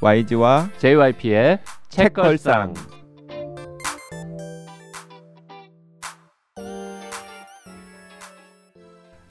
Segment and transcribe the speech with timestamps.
[0.00, 1.60] YG와 JYP의
[1.90, 2.72] 책걸상.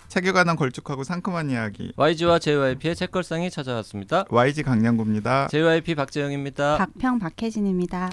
[0.07, 4.25] 책에 관한 걸쭉하고 상큼한 이야기 YG와 JYP의 책걸상이 찾아왔습니다.
[4.29, 5.47] YG 강량구입니다.
[5.49, 6.77] JYP 박재영입니다.
[6.77, 8.09] 박평 박혜진입니다.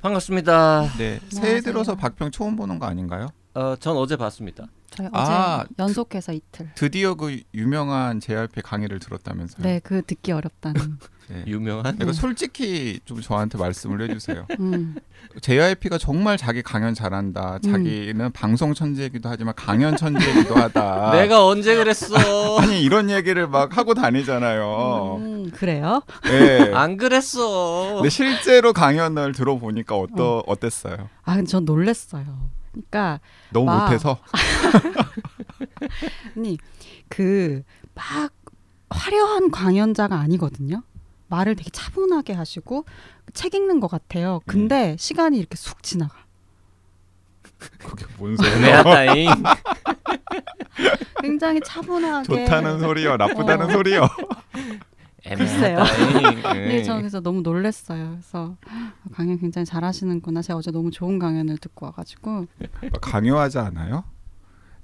[0.00, 0.88] 반갑습니다.
[0.98, 1.60] 네, 새해.
[1.60, 3.28] 들어서 박평 처음 보는 거 아닌가요?
[3.54, 4.66] 어, 전 어제 봤습니다.
[4.98, 6.70] 저희 어제 아, 연속해서 이틀.
[6.74, 9.62] 드디어 그 유명한 JRP 강의를 들었다면서요?
[9.62, 10.98] 네, 그 듣기 어렵다는.
[11.28, 11.44] 네.
[11.46, 14.46] 유명한 이거 솔직히 좀 저한테 말씀을 해주세요.
[14.58, 14.96] 음.
[15.40, 17.60] JYP가 정말 자기 강연 잘한다.
[17.60, 21.12] 자기는 방송 천재이기도 하지만 강연 천재이기도 하다.
[21.20, 22.58] 내가 언제 그랬어?
[22.58, 25.16] 아니 이런 얘기를 막 하고 다니잖아요.
[25.20, 26.02] 음, 그래요?
[26.24, 26.72] 네.
[26.74, 27.96] 안 그랬어.
[27.96, 31.08] 근데 실제로 강연을 들어보니까 어떠 어땠어요?
[31.22, 32.57] 아, 근데 전 놀랬어요.
[32.90, 34.18] 그러니까 너무 막- 못해서
[36.36, 36.58] 아니
[37.08, 37.62] 그
[37.94, 38.32] 막
[38.90, 40.82] 화려한 강연자가 아니거든요.
[41.26, 42.84] 말을 되게 차분하게 하시고
[43.34, 44.40] 책 읽는 것 같아요.
[44.46, 46.14] 근데 시간이 이렇게 쑥 지나가.
[47.78, 48.84] 그게 뭔 소리야?
[51.20, 52.44] 굉장히 차분하게.
[52.46, 53.70] 좋다는 소리요, 나쁘다는 어.
[53.72, 54.08] 소리요.
[55.24, 55.82] 글쎄요.
[56.54, 58.10] 네, 저는 그래서 너무 놀랬어요.
[58.12, 60.42] 그래서 아, 강연 굉장히 잘하시는구나.
[60.42, 62.46] 제가 어제 너무 좋은 강연을 듣고 와가지고
[63.00, 64.04] 강요하지 않아요?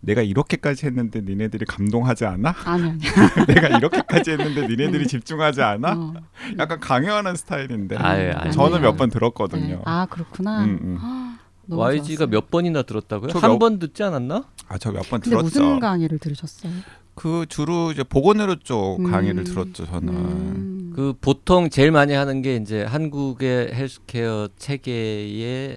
[0.00, 2.54] 내가 이렇게까지 했는데 니네들이 감동하지 않아?
[2.66, 2.98] 아니 아니.
[3.48, 5.92] 내가 이렇게까지 했는데 니네들이 집중하지 않아?
[5.96, 6.14] 어.
[6.58, 8.50] 약간 강요하는 스타일인데 아유, 아유.
[8.52, 8.90] 저는 아니에요.
[8.92, 9.76] 몇번 들었거든요.
[9.76, 9.82] 네.
[9.86, 10.64] 아 그렇구나.
[10.64, 11.38] 음, 음.
[11.70, 12.26] YG가 좋았어요.
[12.28, 13.30] 몇 번이나 들었다고요?
[13.30, 14.44] 저한 몇- 번 듣지 않았나?
[14.68, 15.42] 아저 몇 번 들었죠.
[15.42, 16.70] 무슨 강의를 들으셨어요?
[17.14, 19.10] 그 주로 이제 보건의료 쪽 음.
[19.10, 20.08] 강의를 들었죠 저는.
[20.14, 20.92] 음.
[20.94, 25.76] 그 보통 제일 많이 하는 게 이제 한국의 헬스케어 체계의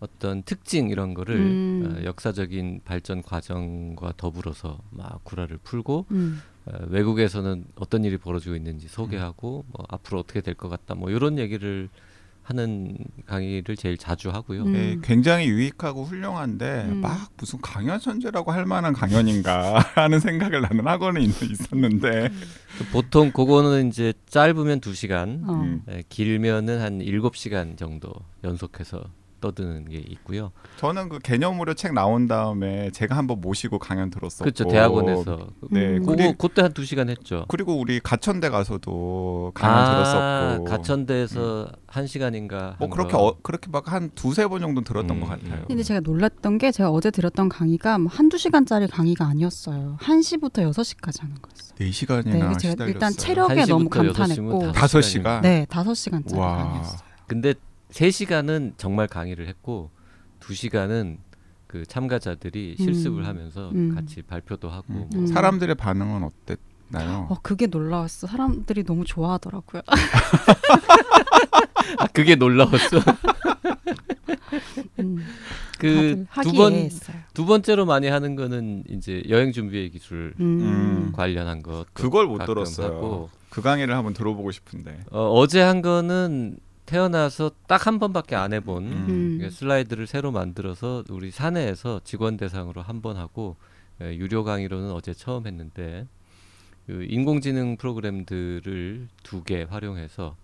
[0.00, 1.96] 어떤 특징 이런 거를 음.
[2.00, 6.40] 어, 역사적인 발전 과정과 더불어서 막 구라를 풀고 음.
[6.66, 11.38] 어, 외국에서는 어떤 일이 벌어지고 있는지 소개하고 뭐 앞으로 어떻게 될 것 같다 뭐 이런
[11.38, 11.88] 얘기를
[12.48, 14.62] 하는 강의를 제일 자주 하고요.
[14.62, 14.72] 음.
[14.72, 16.96] 네, 굉장히 유익하고 훌륭한데 음.
[17.02, 20.82] 막 무슨 강연 천재라고 할 만한 강연인가 하는 생각을 나는
[21.22, 22.30] 있- 있었는데
[22.90, 25.52] 보통 그거는 이제 짧으면 두시간 어.
[25.52, 25.82] 음.
[25.88, 28.10] 에, 길면은 한 일곱 시간 정도
[28.44, 29.04] 연속해서
[29.40, 30.50] 떠드는 게 있고요.
[30.78, 34.64] 저는 그 개념으로 책 나온 다음에 제가 한번 모시고 강연 들었었고 그렇죠.
[34.66, 36.06] 대학원에서 네 음.
[36.06, 37.44] 그거 그때 한 두 시간 했죠.
[37.48, 43.26] 그리고 우리 가천대 가서도 강연 아, 들었었고 가천대에서 한 시간인가 뭐 한 그렇게 거.
[43.26, 45.54] 어, 그렇게 막 한 두세 번 정도 들었던 음, 것 같아요.
[45.54, 45.64] 음.
[45.66, 49.96] 근데 제가 놀랐던 게 제가 어제 들었던 강의가 뭐 한두 시간짜리 강의가 아니었어요.
[50.02, 51.74] 1 시부터 6 시까지 하는 거였어요.
[51.78, 52.92] 네 네, 시간이나 그래서 제가 시달렸어요.
[52.92, 55.02] 일단 체력에 1시부터 너무 6시면 감탄했고 다섯 다섯 시간이네.
[55.02, 55.40] 시간.
[55.42, 56.56] 네, 5시간짜리 와.
[56.56, 56.98] 강의였어요.
[57.26, 57.54] 근데
[57.90, 59.90] 세시간은 정말 강의를 했고
[60.40, 61.18] 두시간은
[61.66, 62.84] 그 참가자들이 음.
[62.84, 63.94] 실습을 하면서 음.
[63.94, 65.08] 같이 발표도 하고 음.
[65.12, 67.26] 뭐 사람들의 반응은 어땠나요?
[67.30, 68.26] 어, 그게 놀라웠어.
[68.26, 69.82] 사람들이 너무 좋아하더라고요.
[71.98, 72.98] 아, 그게 놀라웠어.
[75.00, 75.24] 음,
[75.78, 76.88] 그 다들 두번
[77.34, 77.46] 두.
[77.46, 80.60] 번째로 많이 하는 거는 이제 여행 준비의 기술 음.
[80.60, 81.12] 음.
[81.12, 82.86] 관련한 것 그걸 못 들었어요.
[82.86, 85.04] 하고 그 강의를 한번 들어보고 싶은데.
[85.10, 89.38] 어, 어제 한 거는 태어나서 딱 한 번밖에 안 해본 음.
[89.42, 89.50] 음.
[89.50, 93.56] 슬라이드를 새로 만들어서 우리 사내에서 직원 대상으로 한 번 하고
[94.00, 96.06] 에, 유료 강의로는 어제 처음 했는데
[96.86, 100.34] 그 인공지능 프로그램들을 두 개 활용해서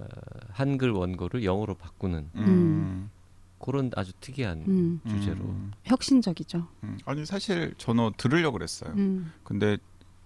[0.00, 0.04] 어,
[0.52, 3.10] 한글 원고를 영어로 바꾸는 음.
[3.58, 5.00] 그런 아주 특이한 음.
[5.08, 5.72] 주제로 음.
[5.84, 6.66] 혁신적이죠.
[6.84, 6.98] 음.
[7.04, 8.92] 아니 사실 저는 들으려고 그랬어요.
[8.96, 9.32] 음.
[9.44, 9.76] 근데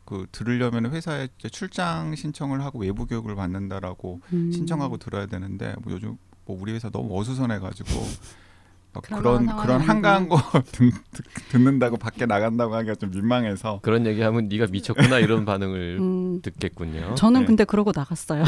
[0.06, 4.50] 그 들으려면 회사에 이제 출장 신청을 하고 외부 교육을 받는다라고 음.
[4.52, 7.90] 신청하고 들어야 되는데 뭐 요즘 뭐 우리 회사 너무 어수선해가지고
[9.02, 10.38] 그런 그런 한가한 거
[10.72, 16.40] 듣, 듣- 듣는다고 밖에 나간다고 하기가 좀 민망해서 그런 얘기하면 네가 미쳤구나 이런 반응을 음.
[16.40, 17.14] 듣겠군요.
[17.16, 17.46] 저는 네.
[17.46, 18.42] 근데 그러고 나갔어요.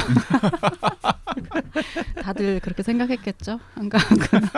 [2.22, 3.58] 다들 그렇게 생각했겠죠?
[3.74, 4.48] 한가하구나.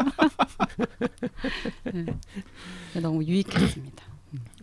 [1.92, 2.06] 네.
[3.00, 4.04] 너무 유익했습니다.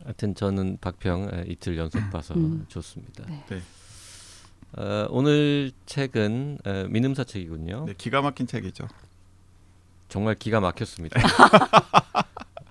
[0.08, 2.66] 하여튼 저는 박평 에, 이틀 연속 봐서 음.
[2.70, 3.26] 좋습니다.
[3.28, 3.44] 네.
[3.50, 3.62] 네.
[4.82, 7.86] 어, 오늘 책은 에, 민음사 책이군요.
[7.88, 8.88] 네, 기가 막힌 책이죠.
[10.08, 11.20] 정말 기가 막혔습니다.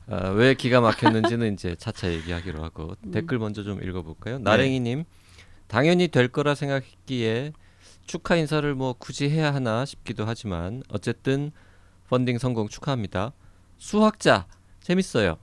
[0.09, 3.11] 아, 왜 기가 막혔는지는 이제 차차 얘기하기로 하고 음.
[3.11, 3.87] 댓글 먼저 좀 네.
[3.87, 4.39] 읽어볼까요?
[4.39, 5.05] 나랭이님
[5.67, 7.53] 당연히 될 거라 생각했기에
[8.07, 11.53] 축하 인사를 뭐 굳이 해야 하나 싶기도 하지만 어쨌든
[12.09, 13.35] 펀딩 성공 축하합니다.
[13.77, 14.47] 수학자
[14.81, 15.37] 재밌어요.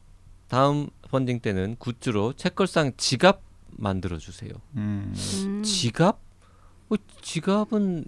[0.47, 3.43] 다음 펀딩 때는 굿즈로 책걸상 지갑
[3.77, 4.51] 만들어 주세요.
[4.77, 5.13] 음.
[5.45, 5.61] 음.
[5.63, 6.19] 지갑?
[6.87, 8.05] 뭐 지갑은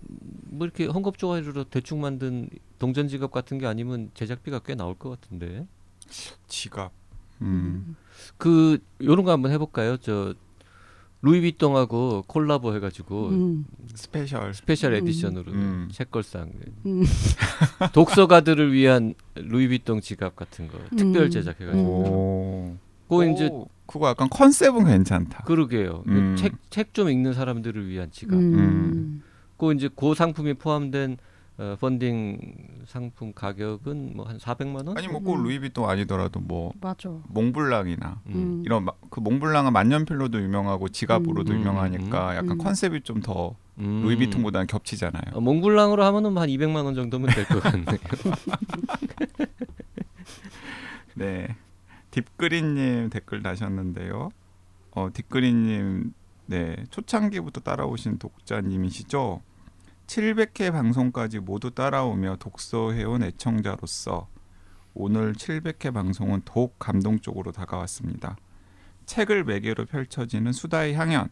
[0.49, 2.49] 뭐 이렇게 헝겊조가리로 대충 만든
[2.79, 5.67] 동전 지갑 같은 게 아니면 제작비가 꽤 나올 것 같은데.
[6.47, 6.91] 지갑.
[7.41, 7.95] 음.
[8.37, 9.97] 그 요런 거 한번 해볼까요?
[9.97, 10.33] 저
[11.21, 13.65] 루이비통하고 콜라보 해가지고 음.
[13.93, 14.55] special.
[14.55, 14.97] special 음.
[14.97, 15.89] edition으로 음.
[15.91, 16.51] 책걸상
[16.87, 17.03] 음.
[17.93, 21.29] 독서가들을 위한 루이비통 지갑 같은 거 특별 음.
[21.29, 22.84] 제작해가지고 오.
[23.07, 25.43] 그 이제 오, 그거 약간 컨셉은 괜찮다.
[25.43, 26.03] 그러게요.
[26.07, 26.35] 음.
[26.37, 28.33] 책책 좀 읽는 사람들을 위한 지갑.
[28.37, 29.21] 음.
[29.57, 31.17] 그 이제 그 상품이 포함된
[31.57, 32.37] 어, 펀딩
[32.85, 34.97] 상품 가격은 뭐 한 400만 원?
[34.97, 35.43] 아니 뭐꼭 음.
[35.43, 37.09] 루이비통 아니더라도 뭐 맞아.
[37.29, 38.61] 몽블랑이나 음.
[38.65, 41.59] 이런 마- 그 몽블랑은 만년필로도 유명하고 지갑으로도 음.
[41.59, 42.57] 유명하니까 약간 음.
[42.57, 44.01] 컨셉이 좀더 음.
[44.03, 45.23] 루이비통보다는 겹치잖아요.
[45.33, 47.85] 어, 몽블랑으로 하면은 한 200만 원 정도면 될 것 같네요.
[51.15, 51.55] 네.
[52.15, 54.29] 딥그린님 댓글 다셨는데요.
[54.91, 56.13] 어, 딥그린님,
[56.45, 59.41] 네 초창기부터 따라오신 독자님이시죠.
[60.07, 64.29] 700회 방송까지 모두 따라오며 독서해온 애청자로서
[64.93, 68.37] 오늘 700회 방송은 더욱 감동적으로 다가왔습니다.
[69.05, 71.27] 책을 매개로 펼쳐지는 수다의 향연.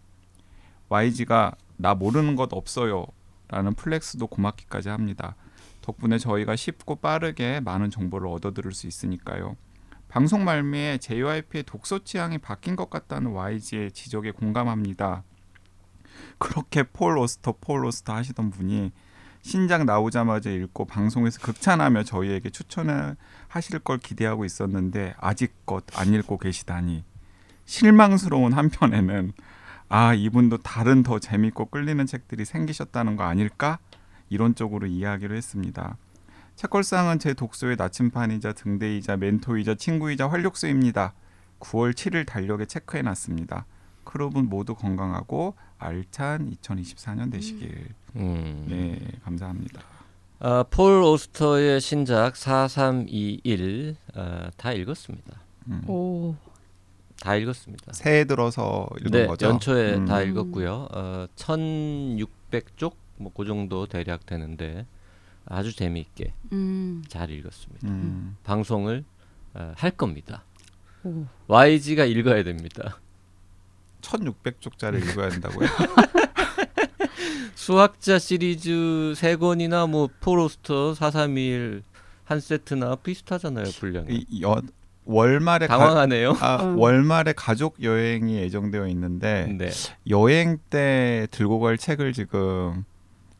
[0.90, 3.06] YG가 나 모르는 것 없어요.
[3.48, 5.38] 라는 flex도 고맙기까지 합니다.
[5.82, 9.56] 덕분에 저희가 쉽고 빠르게 많은 정보를 얻어들을 수 있으니까요.
[10.14, 15.24] 방송 말미에 JYP의 독서 취향이 바뀐 것 같다는 YG의 지적에 공감합니다.
[16.38, 18.92] 그렇게 폴 오스터 폴 오스터 하시던 분이
[19.42, 23.16] 신작 나오자마자 읽고 방송에서 극찬하며 저희에게 추천을
[23.48, 27.04] 하실 걸 기대하고 있었는데 아직껏 안 읽고 계시다니
[27.66, 29.34] 실망스러운 한편에는
[29.90, 33.80] 아 이분도 다른 더 재밌고 끌리는 책들이 생기셨다는 거 아닐까
[34.30, 35.98] 이론적으로 이야기를 했습니다.
[36.56, 41.14] 책걸상은 제 독서의 나침판이자 등대이자 멘토이자 친구이자 활력소입니다.
[41.60, 43.66] 9월 7일 달력에 체크해놨습니다.
[44.04, 47.90] 크루분 모두 건강하고 알찬 2024년 되시길.
[48.16, 48.66] 음.
[48.70, 49.82] 네, 감사합니다.
[50.40, 55.42] 아, 폴 오스터의 신작 4321 아, 다 읽었습니다.
[55.68, 55.90] 음.
[55.90, 56.36] 오.
[57.22, 57.94] 다 읽었습니다.
[57.94, 59.48] 새해 들어서 읽은 네, 거죠?
[59.48, 60.06] 연초에 음.
[60.06, 60.90] 다 읽었고요.
[60.92, 64.86] 어, 1,600쪽 뭐그 정도 대략 되는데
[65.46, 67.04] 아주 재미있게 음.
[67.08, 67.88] 잘 읽었습니다.
[67.88, 68.38] 음.
[68.44, 69.04] 방송을
[69.54, 70.44] 어, 할 겁니다.
[71.04, 71.26] 오.
[71.48, 73.00] YG가 읽어야 됩니다.
[74.02, 75.68] 1600쪽짜리 읽어야 된다고요?
[77.56, 81.84] 수학자 시리즈 세 권이나 뭐 폴오스터 431
[82.26, 84.26] 한 세트나 비슷하잖아요 분량이.
[84.30, 84.62] 이 여,
[85.06, 86.38] 월말에 가, 당황하네요.
[86.40, 86.78] 아, 음.
[86.78, 89.70] 월말에 가족 여행이 예정되어 있는데 네.
[90.10, 92.86] 여행 때 들고 갈 책을 지금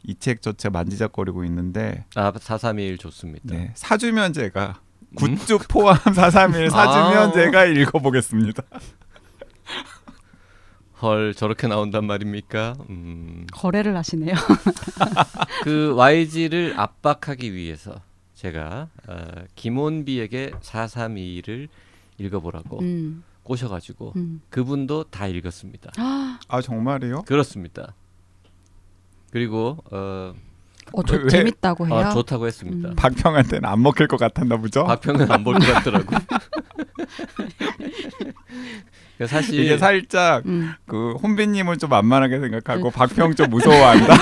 [0.06, 3.56] 이 책 저 책 만지작거리고 있는데 아 431 좋습니다.
[3.56, 5.16] 네, 사주면 제가 음?
[5.16, 7.32] 굿즈 포함 431 사주면 아.
[7.32, 8.64] 제가 읽어보겠습니다.
[11.02, 12.76] 헐 저렇게 나온단 말입니까?
[12.90, 14.36] 음, 거래를 하시네요.
[15.64, 18.02] 그 YG를 압박하기 위해서
[18.36, 19.26] 제가 어,
[19.56, 21.68] 김원비에게 432를
[22.18, 23.24] 읽어보라고 음.
[23.44, 24.42] 꼬셔가지고 음.
[24.50, 25.92] 그분도 다 읽었습니다.
[25.98, 27.24] 아, 아 정말이요?
[27.24, 27.94] 그렇습니다.
[29.38, 30.32] 그리고 어,
[30.92, 31.96] 어, 저 왜- 재밌다고 해요.
[31.96, 32.90] 아, 좋다고 했습니다.
[32.90, 32.96] 음.
[32.96, 34.84] 박평한테는 안 먹힐 것 같았나 보죠?
[34.84, 36.06] 박평은 안볼것 같더라고.
[39.18, 40.72] 그러니까 사실 이게 살짝 음.
[40.86, 44.14] 그 혼비님을 좀 만만하게 생각하고 박평 좀 무서워한다.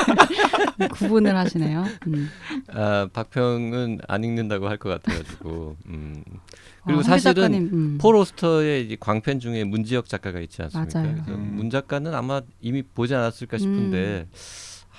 [0.93, 1.85] 구분을 하시네요.
[2.07, 2.29] 음.
[2.69, 6.23] 아, 박평은 안 읽는다고 할 것 같아가지고 음.
[6.27, 6.39] 아,
[6.85, 7.97] 그리고 홍비 사실은 작가님, 음.
[8.85, 11.01] 이제 광팬 중에 문지혁 작가가 있지 않습니까?
[11.01, 11.51] 음.
[11.55, 14.27] 문 작가는 아마 이미 보지 않았을까 싶은데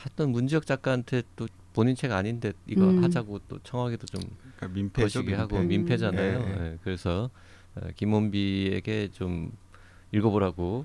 [0.02, 3.02] 하여튼 문지혁 작가한테 또 본인 책 아닌데 이거 음.
[3.04, 4.20] 하자고 또 청하기도 좀
[4.56, 5.20] 그러니까 민폐죠.
[5.20, 5.76] 거시기 하고 민폐.
[5.78, 6.38] 민폐잖아요.
[6.40, 6.56] 네.
[6.72, 7.30] 예, 그래서
[7.76, 9.52] 어, 김원비에게 좀
[10.12, 10.84] 읽어보라고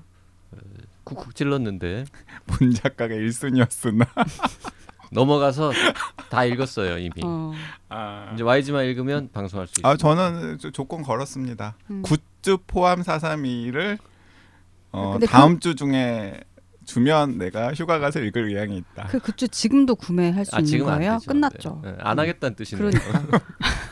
[0.52, 0.56] 어,
[1.04, 2.04] 쿡쿡 찔렀는데
[2.60, 4.06] 문 작가가 1순위였으나.
[5.10, 5.72] 넘어가서
[6.30, 7.12] 다 읽었어요 이미.
[7.24, 7.52] 어.
[7.88, 9.92] 아, 이제 YG만 읽으면 방송할 수 있어요.
[9.92, 11.76] 아 저는 조- 조건 걸었습니다.
[11.90, 12.02] 음.
[12.02, 13.98] 굿즈 포함 432를
[14.92, 16.40] 어, 근데 다음 주 중에
[16.88, 19.08] 주면 내가 휴가 가서 읽을 의향이 있다.
[19.10, 21.12] 그 굿즈 지금도 구매할 수 아 있는 거예요?
[21.18, 21.28] 되죠.
[21.30, 21.80] 끝났죠.
[21.84, 21.90] 네.
[21.92, 22.90] 네, 안 하겠다는 뜻이네요.
[22.90, 23.40] 그러니까.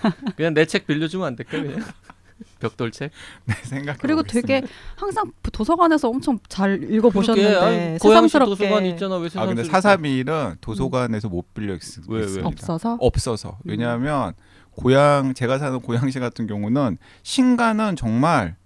[0.34, 1.84] 그냥 내 책 빌려주면 안 될까 그냥
[2.58, 3.10] 벽돌 책.
[3.44, 3.98] 네, 생각.
[3.98, 4.62] 그리고 되게
[4.96, 10.24] 항상 도서관에서 엄청 잘 읽어 보셨는데 새삼스럽게 도서관 있잖아 왜아 근데 새삼스럽게.
[10.24, 11.76] 431은 도서관에서 못 빌려 있?
[11.76, 12.46] 있습니다.
[12.48, 13.58] 없어서 없어서.
[13.66, 13.70] 음.
[13.70, 14.32] 왜냐하면
[14.70, 18.56] 고향 제가 사는 고양시 같은 경우는 신간은 정말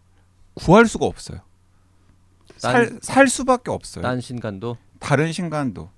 [0.54, 1.40] 구할 수가 없어요.
[2.60, 4.02] 살, 살 수밖에 없어요.
[4.02, 5.90] 딴 신간도 다른 신간도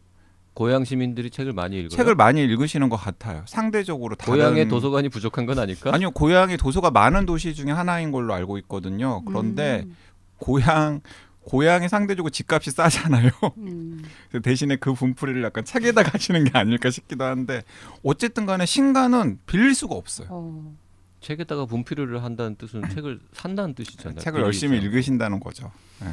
[0.54, 1.88] 고향 시민들이 책을 많이 읽어요.
[1.88, 3.42] 책을 많이 읽으시는 것 같아요.
[3.46, 5.90] 상대적으로 다른 고향의 도서관이 부족한 건 아닐까?
[5.92, 9.24] 아니요 고향이 도서가 많은 도시 중에 하나인 걸로 알고 있거든요.
[9.24, 9.96] 그런데 음.
[10.38, 11.00] 고향
[11.44, 13.30] 고향이 상대적으로 집값이 싸잖아요.
[13.58, 14.04] 음.
[14.44, 17.62] 대신에 그 분풀이를 약간 책에다 가시는 게 아닐까 싶기도 한데
[18.04, 20.28] 어쨌든 간에 신간은 빌릴 수가 없어요.
[20.30, 20.76] 어.
[21.20, 24.20] 책에다가 분필을 한다는 뜻은 책을 산다는 뜻이잖아요.
[24.20, 24.78] 책을 열심히.
[24.78, 25.70] 읽으신다는 거죠.
[26.00, 26.08] 네.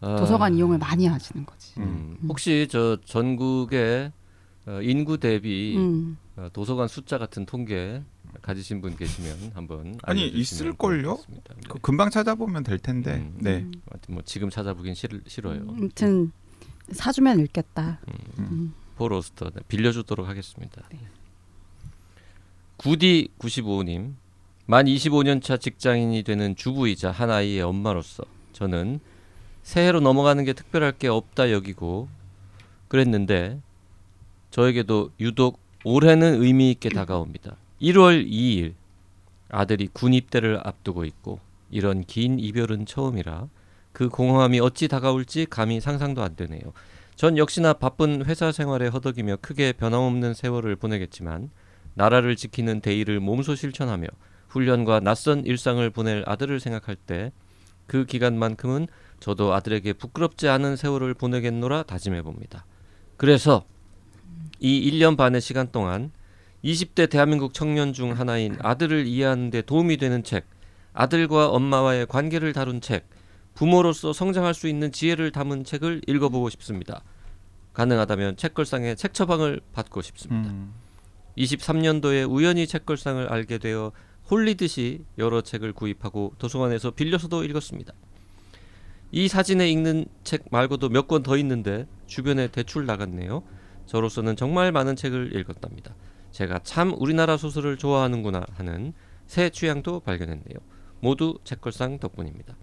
[0.00, 1.74] 아, 도서관 이용을 많이 하시는 거지.
[1.78, 2.28] 음, 음.
[2.28, 4.12] 혹시 저 전국의
[4.66, 6.18] 어, 인구 대비 음.
[6.36, 8.02] 어, 도서관 숫자 같은 통계
[8.42, 11.16] 가지신 분 계시면 한번 아니, 있을 걸요?
[11.16, 11.54] 고맙겠습니다.
[11.54, 11.60] 네.
[11.68, 13.14] 그 금방 찾아보면 될 텐데.
[13.16, 13.38] 음.
[13.40, 13.58] 네.
[13.58, 13.72] 음.
[14.08, 15.64] 뭐 지금 찾아보긴 싫, 싫어요.
[15.68, 16.32] 아무튼
[16.92, 18.00] 사주면 읽겠다.
[18.08, 18.14] 음.
[18.38, 18.74] 음.
[18.96, 20.82] 포로스터 네, 빌려주도록 하겠습니다.
[20.90, 20.98] 네.
[22.76, 24.14] 구디 95님
[24.66, 29.00] 만 25년 차 직장인이 되는 주부이자 한 아이의 엄마로서 저는
[29.66, 32.08] 새해로 넘어가는 게 특별할 게 없다 여기고
[32.86, 33.60] 그랬는데
[34.52, 37.56] 저에게도 유독 올해는 의미 있게 다가옵니다.
[37.82, 38.74] 1월 2일
[39.50, 41.40] 아들이 군 입대를 앞두고 있고
[41.72, 43.48] 이런 긴 이별은 처음이라
[43.92, 46.72] 그 공허함이 어찌 다가올지 감히 상상도 안 되네요.
[47.16, 51.50] 전 역시나 바쁜 회사 생활에 허덕이며 크게 변함없는 세월을 보내겠지만
[51.94, 54.06] 나라를 지키는 대의를 몸소 실천하며
[54.46, 57.32] 훈련과 낯선 일상을 보낼 아들을 생각할 때
[57.86, 58.88] 그 기간만큼은
[59.20, 62.64] 저도 아들에게 부끄럽지 않은 세월을 보내겠노라 다짐해 봅니다.
[63.16, 63.64] 그래서
[64.58, 66.10] 이 1년 반의 시간 동안
[66.64, 70.46] 20대 대한민국 청년 중 하나인 아들을 이해하는 데 도움이 되는 책,
[70.92, 73.08] 아들과 엄마와의 관계를 다룬 책,
[73.54, 77.02] 부모로서 성장할 수 있는 지혜를 담은 책을 읽어보고 싶습니다.
[77.72, 80.50] 가능하다면 책걸상의 책 처방을 받고 싶습니다.
[80.50, 80.72] 음.
[81.36, 83.92] 23년도에 우연히 책걸상을 알게 되어
[84.30, 87.92] 홀리듯이 여러 책을 구입하고 도서관에서 빌려서도 읽었습니다.
[89.12, 93.42] 이 사진에 읽는 책 말고도 몇 권 더 있는데 주변에 대출 나갔네요.
[93.86, 95.94] 저로서는 정말 많은 책을 읽었답니다.
[96.32, 98.92] 제가 참 우리나라 소설을 좋아하는구나 하는
[99.26, 100.58] 새 취향도 발견했네요.
[101.00, 102.56] 모두 책걸상 덕분입니다.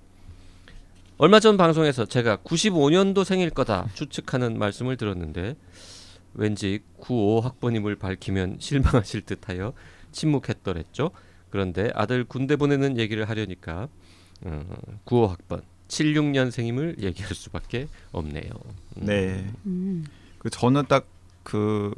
[1.17, 5.55] 얼마 전 방송에서 제가 95년도 생일 거다 추측하는 말씀을 들었는데
[6.33, 9.73] 왠지 95 학번임을 밝히면 실망하실 듯하여
[10.11, 11.11] 침묵했더랬죠.
[11.49, 13.87] 그런데 아들 군대 보내는 얘기를 하려니까
[14.45, 14.63] 어,
[15.05, 15.61] 95 학번
[15.93, 18.49] 76년생임을 얘기할 수밖에 없네요.
[18.97, 19.05] 음.
[19.05, 19.47] 네.
[19.65, 20.05] 음.
[20.39, 21.07] 그 저는 딱
[21.43, 21.93] 그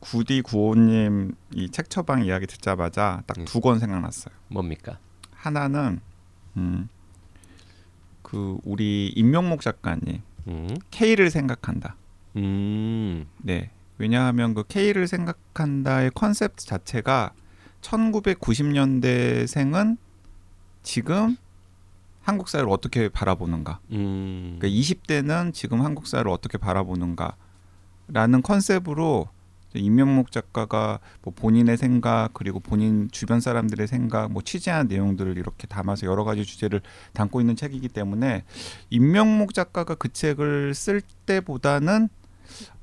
[0.00, 3.44] 구디 구호님 이 책 처방 이야기 듣자마자 딱 음.
[3.44, 4.34] 두권 생각났어요.
[4.48, 4.98] 뭡니까?
[5.32, 6.00] 하나는
[6.56, 6.88] 음,
[8.22, 10.68] 그 우리 임명목 작가님 음.
[10.90, 11.96] K를 생각한다.
[12.36, 13.26] 음.
[13.38, 13.70] 네.
[13.98, 17.32] 왜냐하면 그 K를 생각한다의 컨셉 자체가
[17.80, 19.96] 1990년대생은
[20.82, 21.36] 지금
[22.22, 23.80] 한국 사회를 어떻게 바라보는가.
[23.90, 24.56] 음.
[24.58, 29.28] 그러니까 20대는 지금 한국 사회를 어떻게 바라보는가라는 컨셉으로
[29.74, 36.06] 임명목 작가가 뭐 본인의 생각 그리고 본인 주변 사람들의 생각 뭐 취재한 내용들을 이렇게 담아서
[36.06, 38.44] 여러 가지 주제를 담고 있는 책이기 때문에
[38.90, 42.08] 임명목 작가가 그 책을 쓸 때보다는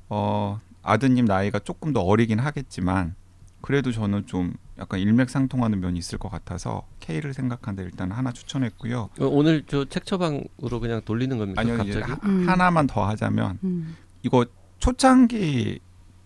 [0.08, 3.14] 어 아드님 나이가 조금 더 어리긴 하겠지만
[3.60, 9.10] 그래도 저는 좀 약간 일맥상통하는 면이 있을 것 같아서 K를 생각한데 일단 하나 추천했고요.
[9.20, 11.60] 어, 오늘 저 책 처방으로 그냥 돌리는 겁니까?
[11.60, 12.00] 아니요 갑자기?
[12.00, 12.48] 하, 음.
[12.48, 13.96] 하나만 더 하자면 음.
[14.22, 14.46] 이거
[14.78, 15.80] 초창기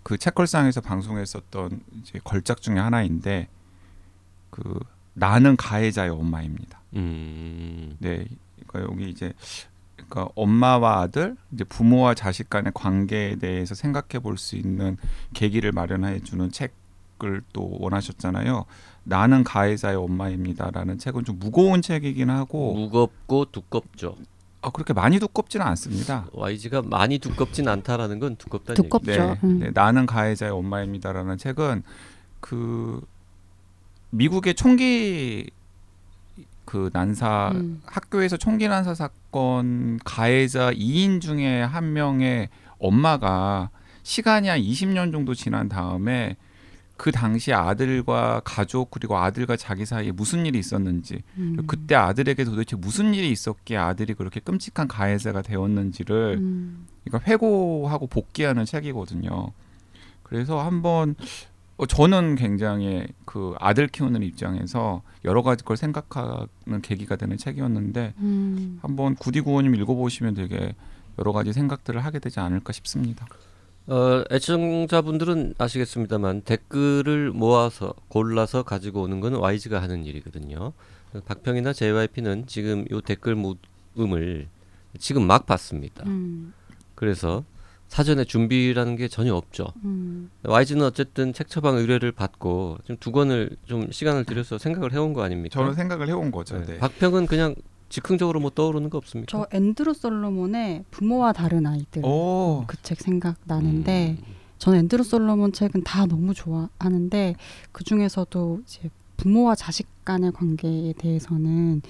[0.05, 3.49] 그 책걸상에서 방송했었던 이제 걸작 중에 하나인데
[4.51, 4.79] 그
[5.15, 6.81] 나는 가해자의 엄마입니다.
[6.95, 7.97] 음.
[7.99, 8.27] 네,
[8.69, 9.33] 그러니까 여기 이제
[9.97, 14.97] 그러니까 엄마와 아들, 이제 부모와 자식 간의 관계에 대해서 생각해 볼 수 있는
[15.33, 16.75] 계기를 마련해 주는 책
[17.23, 18.65] 을 또 원하셨잖아요.
[19.05, 24.17] 나는 가해자의 엄마입니다라는 책은 좀 무거운 책이긴 하고 무겁고 두껍죠.
[24.63, 26.27] 아, 그렇게 많이 두껍지는 않습니다.
[26.33, 29.19] YG가 많이 두껍진 않다라는 건 두껍다는 두껍- 얘기.
[29.19, 29.39] 네.
[29.45, 29.59] 음.
[29.61, 31.83] 네, 나는 가해자의 엄마입니다라는 책은
[32.41, 33.01] 그
[34.11, 35.51] 미국의 총기
[36.65, 37.83] 그 난사 음.
[37.85, 43.71] 학교에서 총기 난사 사건 가해자 2인 중에 한 명의 엄마가
[44.03, 46.37] 시간이 한 20년 정도 지난 다음에
[46.97, 51.57] 그 당시 아들과 가족 그리고 아들과 자기 사이에 무슨 일이 있었는지 음.
[51.67, 56.87] 그때 아들에게 도대체 무슨 일이 있었기에 아들이 그렇게 끔찍한 가해자가 되었는지를 음.
[57.05, 59.51] 그러니까 회고하고 복귀하는 책이거든요.
[60.23, 61.17] 그래서 한번
[61.77, 68.79] 어, 저는 굉장히 그 아들 키우는 입장에서 여러 가지 걸 생각하는 계기가 되는 책이었는데 음.
[68.83, 70.75] 한번 구디구호님 읽어보시면 되게
[71.19, 73.27] 여러 가지 생각들을 하게 되지 않을까 싶습니다.
[73.87, 80.73] 어, 애청자분들은 아시겠습니다만 댓글을 모아서 골라서 가지고 오는 건 YG가 하는 일이거든요.
[81.27, 84.49] 박평이나 JYP는 지금 요 댓글 모음을
[84.99, 86.05] 지금 막 받습니다.
[86.07, 86.55] 음.
[86.95, 87.45] 그래서
[87.89, 89.69] 사전에 준비라는 게 전혀 없죠.
[89.85, 90.31] 음.
[90.43, 95.53] YG는 어쨌든 책 처방 의뢰를 받고 좀두 권을 좀 시간을 들여서 생각을 해온 거 아닙니까?
[95.53, 96.59] 저는 생각을 해온 거죠.
[96.59, 96.67] 네.
[96.67, 96.79] 네.
[96.79, 97.55] 박평은 그냥
[97.95, 99.31] 즉흥적으로 뭐 떠오르는 거 없습니까?
[99.31, 104.35] 저 앤드루 솔로몬의 부모와 다른 아이들 오, 그책 생각나는데 음.
[104.59, 107.37] 저는 앤드루 솔로몬 책은 다 너무 좋아하는데
[107.71, 111.83] 그 중에서도 이제 부모와 자식 간의 관계에 대해서는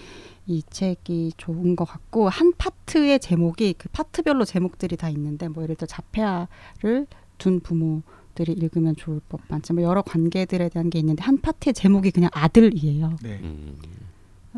[0.46, 5.74] 이 책이 좋은 것 같고 한 파트의 제목이 그 파트별로 제목들이 다 있는데 뭐 예를
[5.74, 7.06] 들어 자폐아를
[7.38, 8.02] 둔 부모
[8.34, 13.16] 들이 읽으면 좋을 법한 뭐 여러 관계들에 대한 게 있는데 한 파트의 제목이 그냥 아들이에요.
[13.22, 13.40] 네.
[13.42, 13.78] 음.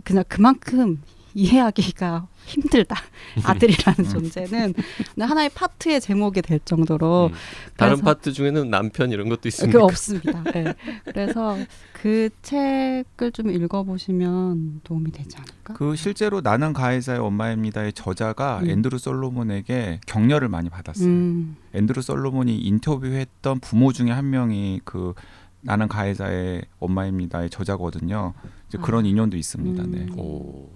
[0.02, 1.00] 그냥 그만큼
[1.36, 2.96] 이해하기가 힘들다.
[3.44, 7.36] 아들이라는 존재는 근데 하나의 파트의 제목이 될 정도로 음.
[7.76, 9.84] 다른 파트 중에는 남편 이런 것도 그 있습니까?
[9.84, 10.42] 없습니다.
[10.44, 10.74] 네.
[11.04, 11.58] 그래서
[11.92, 15.74] 그 책을 좀 읽어보시면 도움이 되지 않을까?
[15.74, 18.70] 그 실제로 나는 가해자의 엄마입니다의 저자가 음.
[18.70, 21.06] 앤드루 솔로몬에게 격려를 많이 받았어요.
[21.06, 25.12] 음, 앤드루 솔로몬이 인터뷰했던 부모 중에 한 명이 그
[25.60, 28.32] 나는 가해자의 엄마입니다의 저자거든요.
[28.68, 29.08] 이제 그런 아.
[29.08, 29.82] 인연도 있습니다.
[29.82, 29.90] 음.
[29.90, 30.06] 네.
[30.16, 30.70] 오,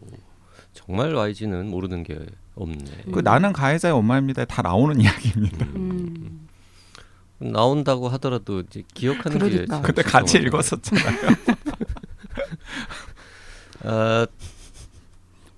[0.72, 2.18] 정말 YG는 모르는 게
[2.54, 2.84] 없네.
[3.12, 3.24] 그 음.
[3.24, 4.44] 나는 가해자의 엄마입니다.
[4.44, 5.66] 다 나오는 이야기입니다.
[5.66, 6.48] 음.
[7.38, 9.60] 나온다고 하더라도 이제 기억하는 그러니까.
[9.62, 10.38] 게참 그때 같이.
[10.38, 11.16] 읽었었잖아요.
[13.84, 14.26] 아,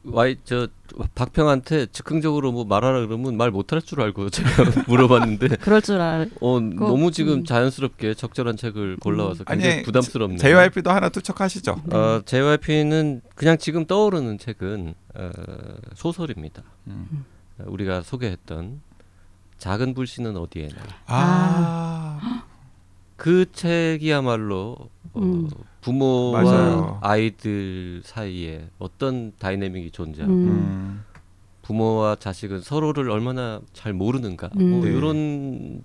[0.05, 0.67] 와이 저
[1.15, 4.49] 박평한테 즉흥적으로 뭐 말하라 그러면 말 못할 줄 알고 제가
[4.89, 6.29] 물어봤는데 그럴 줄 알.
[6.41, 7.45] 어 너무 지금 음.
[7.45, 10.39] 자연스럽게 적절한 책을 골라와서 아니, 굉장히 부담스럽네요.
[10.39, 11.83] JYP도 하나 투척하시죠.
[11.93, 15.31] 어, JYP는 그냥 지금 떠오르는 책은 어,
[15.95, 16.63] 소설입니다.
[16.89, 17.25] 음.
[17.59, 18.81] 어, 우리가 소개했던
[19.59, 20.75] 작은 불씨는 어디에나
[21.07, 22.45] 아,
[23.17, 24.77] 그 책이야말로
[25.13, 25.49] 어, 음.
[25.83, 26.99] 부모와 맞아요.
[27.03, 30.49] 아이들 사이에 어떤 다이내믹이 존재하고 음.
[30.49, 31.05] 음.
[31.63, 34.71] 부모와 자식은 서로를 얼마나 잘 모르는가 음.
[34.71, 34.93] 뭐 네.
[34.93, 35.83] 이런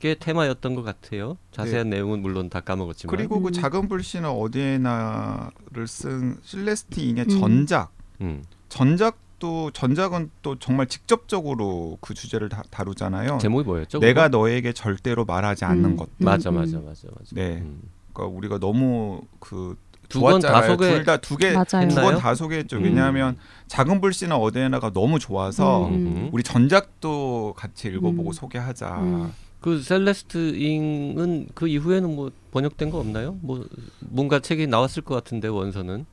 [0.00, 1.38] 게 테마였던 것 같아요.
[1.52, 3.52] 자세한 내용은 물론 다 까먹었지만 그리고 그 음.
[3.52, 7.40] 작은 불씨는 어디에나를 쓴 실레스티인의 음.
[7.40, 8.42] 전작, 음.
[8.68, 13.38] 전작도 전작은 또 정말 직접적으로 그 주제를 다, 다루잖아요.
[13.38, 13.98] 제목이 뭐였죠?
[14.00, 14.38] 내가 그거?
[14.38, 15.96] 너에게 절대로 말하지 않는 음.
[15.96, 16.08] 것.
[16.18, 16.84] 맞아 음, 맞아 음.
[16.84, 17.30] 맞아 맞아.
[17.32, 17.58] 네.
[17.58, 17.80] 음.
[18.16, 20.70] 그러니까 우리가 너무 그두번다 좋았잖아요.
[20.72, 21.52] 소개 둘다 두 개.
[21.88, 21.94] 두?
[21.94, 22.78] 번다 소개했죠.
[22.78, 22.84] 음.
[22.84, 23.36] 왜냐하면
[23.68, 25.94] 작은 불씨는 어디에나가 너무 좋아서 음.
[25.94, 26.28] 음.
[26.32, 28.32] 우리 전작도 같이 읽어보고 음.
[28.32, 28.88] 소개하자.
[29.00, 29.32] 음.
[29.60, 33.36] 그 셀레스트 잉은 그 이후에는 뭐 번역된 거 없나요?
[33.40, 33.66] 뭐
[34.00, 36.06] 뭔가 책이 나왔을 것 같은데 원서는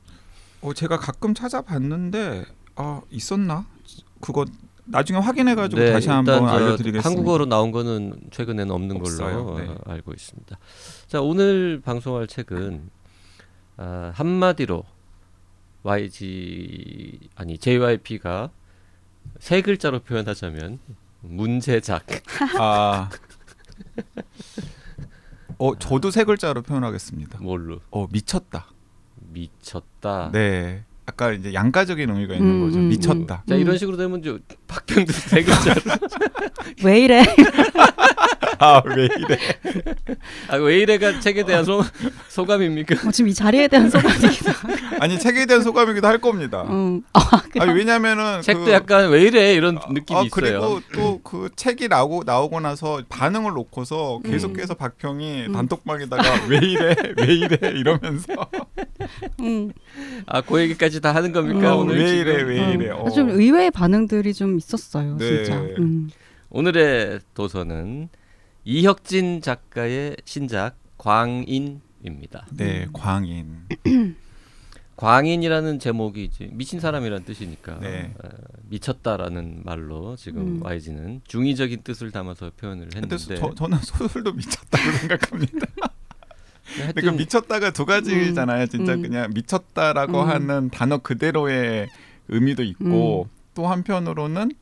[0.60, 2.44] 어, 제가 가끔 찾아봤는데
[2.76, 3.66] 아 있었나?
[4.20, 4.44] 그거
[4.86, 7.08] 나중에 확인해가지고 네, 다시 한번 저 알려드리겠습니다.
[7.08, 9.44] 한국어로 나온 거는 최근에는 없는 없어요.
[9.46, 9.68] 걸로 네.
[9.68, 10.58] 어, 알고 있습니다.
[11.06, 12.90] 자 오늘 방송할 책은
[13.78, 14.84] 아, 한마디로
[15.82, 18.50] YG 아니 JYP가
[19.38, 20.78] 세 글자로 표현하자면
[21.22, 22.04] 문제작.
[22.60, 23.08] 아,
[25.58, 27.38] 어 저도 세 글자로 표현하겠습니다.
[27.40, 28.66] 뭘로 어 미쳤다.
[29.32, 30.30] 미쳤다.
[30.32, 32.78] 네, 아까 이제 양가적인 의미가 있는 음, 거죠.
[32.78, 33.44] 음, 미쳤다.
[33.48, 33.60] 자 음.
[33.60, 34.38] 이런 식으로 되면 저
[35.12, 35.80] 세 글자로
[36.84, 37.24] 왜 이래?
[38.58, 39.38] 아왜 이래?
[40.48, 41.82] 아, 왜 이래가 책에 대한 소,
[42.28, 43.08] 소감입니까?
[43.08, 44.52] 어, 지금 이 자리에 대한 소감이기도.
[45.00, 46.62] 아니 책에 대한 소감이기도 할 겁니다.
[46.68, 47.02] 음.
[47.12, 47.20] 아,
[47.58, 50.28] 아니 왜냐면은 책도 그, 약간 왜 이래 이런 느낌이 아, 있어요.
[50.30, 54.30] 그리고 또 그 책이 나오고 나오고 나서 반응을 놓고서 음.
[54.30, 55.52] 계속해서 박평이 음.
[55.52, 58.26] 단톡방에다가 왜 이래 왜 이래 이러면서
[59.40, 59.72] 음.
[60.26, 62.20] 아, 그 얘기까지 다 하는 겁니까 어, 오늘 왜 지금?
[62.20, 63.10] 이래 왜 이래 어, 어.
[63.10, 65.44] 좀 의외의 반응들이 좀 있었어요, 네.
[65.44, 65.60] 진짜.
[65.78, 66.10] 음.
[66.50, 68.08] 오늘의 도서는
[68.64, 72.46] 이혁진 작가의 신작 광인입니다.
[72.52, 73.66] 네 광인
[74.96, 78.14] 광인이라는 제목이 이제 미친 사람이라는 뜻이니까 네.
[78.22, 78.28] 어,
[78.68, 80.62] 미쳤다라는 말로 지금 음.
[80.62, 85.66] YG는 중의적인 뜻을 담아서 표현을 했는데 저, 저는 소설도 미쳤다고 생각합니다.
[86.76, 88.66] 근데 그 미쳤다가 두 가지잖아요.
[88.66, 89.02] 진짜 음.
[89.02, 90.28] 그냥 미쳤다라고 음.
[90.28, 91.88] 하는 단어 그대로의
[92.28, 94.52] 의미도 있고 또 한편으로는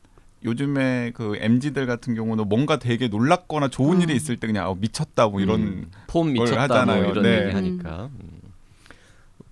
[0.43, 4.01] 요즘에 그 MZ들 같은 경우는 뭔가 되게 놀랍거나 좋은 음.
[4.01, 7.03] 일이 있을 때 그냥 어, 미쳤다 뭐 이런 음, 폼걸 미쳤다 하잖아요.
[7.03, 7.41] 뭐 이런 네.
[7.43, 8.41] 얘기 하니까 음.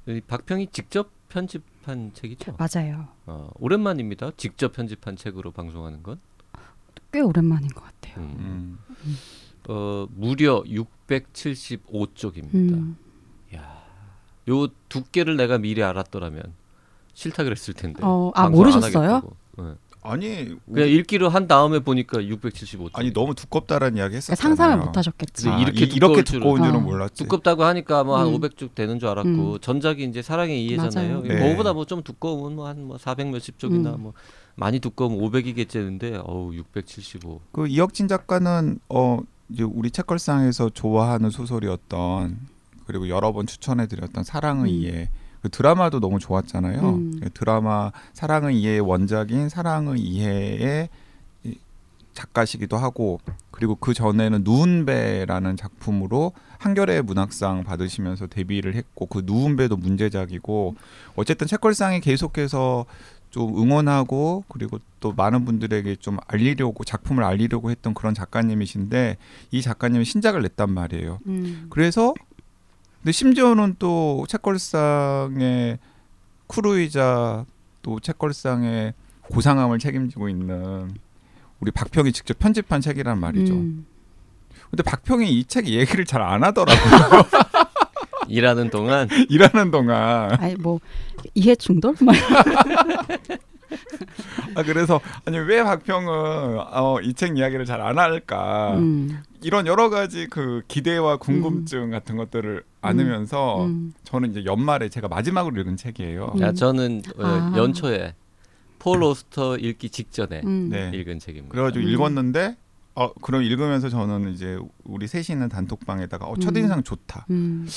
[0.08, 2.56] 이 박평이 직접 편집한 책이죠.
[2.58, 3.08] 맞아요.
[3.25, 4.32] 어, 오랜만입니다.
[4.36, 6.19] 직접 편집한 책으로 방송하는 건
[7.12, 8.23] 꽤 오랜만인 것 같아요.
[8.23, 8.77] 음.
[9.06, 9.17] 음.
[9.67, 12.54] 어, 무려 675쪽입니다.
[12.56, 12.97] 음.
[14.49, 16.41] 요 두께를 내가 미리 알았더라면
[17.13, 18.00] 싫다 그랬을 텐데.
[18.04, 19.21] 어, 아, 모르셨어요?
[19.58, 19.63] 네.
[20.04, 22.89] 아니 그냥 읽기로 한 다음에 보니까 675쪽.
[22.93, 24.36] 아니 너무 두껍다라는 이야기 그러니까.
[24.36, 25.45] 상상을 못 하셨겠지.
[25.45, 26.80] 근데 이렇게 이, 두꺼운 줄은 어.
[26.80, 27.24] 몰랐지.
[27.24, 28.34] 두껍다고 하니까 뭐한 음.
[28.39, 29.60] 500쪽 되는 줄 알았고 음.
[29.62, 31.21] 전작이 이제 사랑의 이해잖아요.
[31.21, 31.21] 맞아요.
[31.21, 31.36] 네.
[31.39, 34.02] 그거보다 뭐 좀 두꺼우면 뭐한400 몇십 쪽이나 음.
[34.02, 34.13] 뭐
[34.56, 37.41] 많이 두꺼우면 500이겠지는데 어우 675.
[37.52, 39.19] 그 이혁진 작가는 어
[39.50, 42.39] 이제 우리 책걸상에서 좋아하는 소설이었던
[42.88, 44.67] 그리고 여러 번 추천해드렸던 사랑의 음.
[44.67, 45.10] 이해
[45.41, 46.80] 그 드라마도 너무 좋았잖아요.
[46.82, 47.19] 음.
[47.21, 50.89] 그 드라마 사랑의 이해의 원작인 사랑의 이해의
[51.43, 51.56] 이
[52.13, 60.75] 작가시기도 하고 그리고 그 전에는 누운배라는 작품으로 한겨레 문학상 받으시면서 데뷔를 했고 그 누운배도 문제작이고
[61.15, 62.86] 어쨌든 책걸상에 계속해서
[63.32, 69.17] 좀 응원하고 그리고 또 많은 분들에게 좀 알리려고 작품을 알리려고 했던 그런 작가님이신데
[69.51, 71.19] 이 작가님이 신작을 냈단 말이에요.
[71.27, 71.67] 음.
[71.69, 72.13] 그래서
[73.02, 75.80] 근데 심지어는 또 책걸상의
[76.48, 77.46] 크루이자
[77.82, 78.94] 또 책걸상의
[79.32, 80.92] 고상함을 책임지고 있는
[81.60, 83.54] 우리 박평이 직접 편집한 책이란 말이죠.
[83.54, 83.86] 음.
[84.70, 87.24] 근데 박평이 이 책 얘기를 잘 안 하더라고요.
[88.30, 90.32] 일하는 동안 일하는 동안.
[90.40, 90.80] 아니 뭐
[91.34, 91.96] 이해 충돌?
[93.71, 98.75] 막 아 그래서 아니 왜 박평은 어, 이 책 이야기를 잘 안 할까?
[98.77, 99.21] 음.
[99.41, 103.93] 이런 여러 가지 그 기대와 궁금증 같은 것들을 안으면서 음.
[104.03, 106.34] 저는 이제 연말에 제가 마지막으로 읽은 책이에요.
[106.36, 106.41] 음.
[106.41, 107.53] 야, 저는 어, 아.
[107.57, 108.13] 연초에
[108.79, 110.69] 폴 오스터 읽기 직전에 음.
[110.69, 110.91] 네.
[110.93, 111.51] 읽은 책입니다.
[111.51, 111.89] 그래가지고 음.
[111.89, 112.57] 읽었는데
[112.95, 117.25] 어 그럼 읽으면서 저는 이제 우리 셋이 있는 단톡방에다가 어, 첫인상 좋다.
[117.29, 117.67] 음.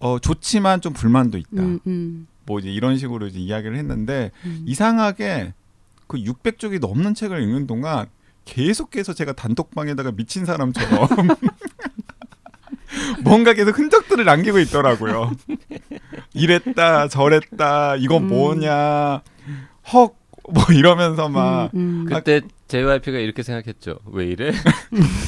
[0.00, 1.62] 어 좋지만 좀 불만도 있다.
[2.50, 4.64] 뭐 이제 이런 식으로 이제 이야기를 했는데 음.
[4.66, 5.54] 이상하게
[6.08, 8.06] 그 600쪽이 넘는 책을 읽는 동안
[8.44, 11.06] 계속해서 제가 단톡방에다가 미친 사람처럼
[13.22, 15.30] 뭔가 계속 흔적들을 남기고 있더라고요.
[16.34, 18.28] 이랬다 저랬다 이건 음.
[18.28, 19.22] 뭐냐
[19.92, 20.16] 헉
[20.52, 22.00] 뭐 이러면서 막 음.
[22.00, 22.04] 음.
[22.06, 24.00] 그때 JYP가 이렇게 생각했죠.
[24.06, 24.52] 왜 이래?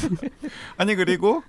[0.77, 1.45] 아니 그리고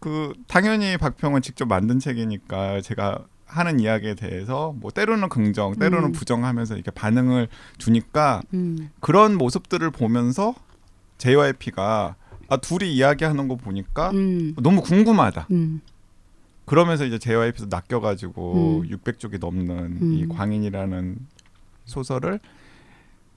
[0.00, 6.12] 그 당연히 박평은 직접 만든 책이니까 제가 하는 이야기에 대해서 뭐 때로는 긍정 때로는 음.
[6.12, 8.90] 부정하면서 이렇게 반응을 주니까 음.
[9.00, 10.54] 그런 모습들을 보면서
[11.18, 12.16] JYP가
[12.48, 14.54] 아 둘이 이야기하는 거 보니까 음.
[14.60, 15.48] 너무 궁금하다.
[15.50, 15.80] 음.
[16.64, 18.88] 그러면서 이제 JYP도 낚여가지고 음.
[18.88, 20.14] 600쪽이 넘는 음.
[20.14, 21.18] 이 광인이라는
[21.84, 22.40] 소설을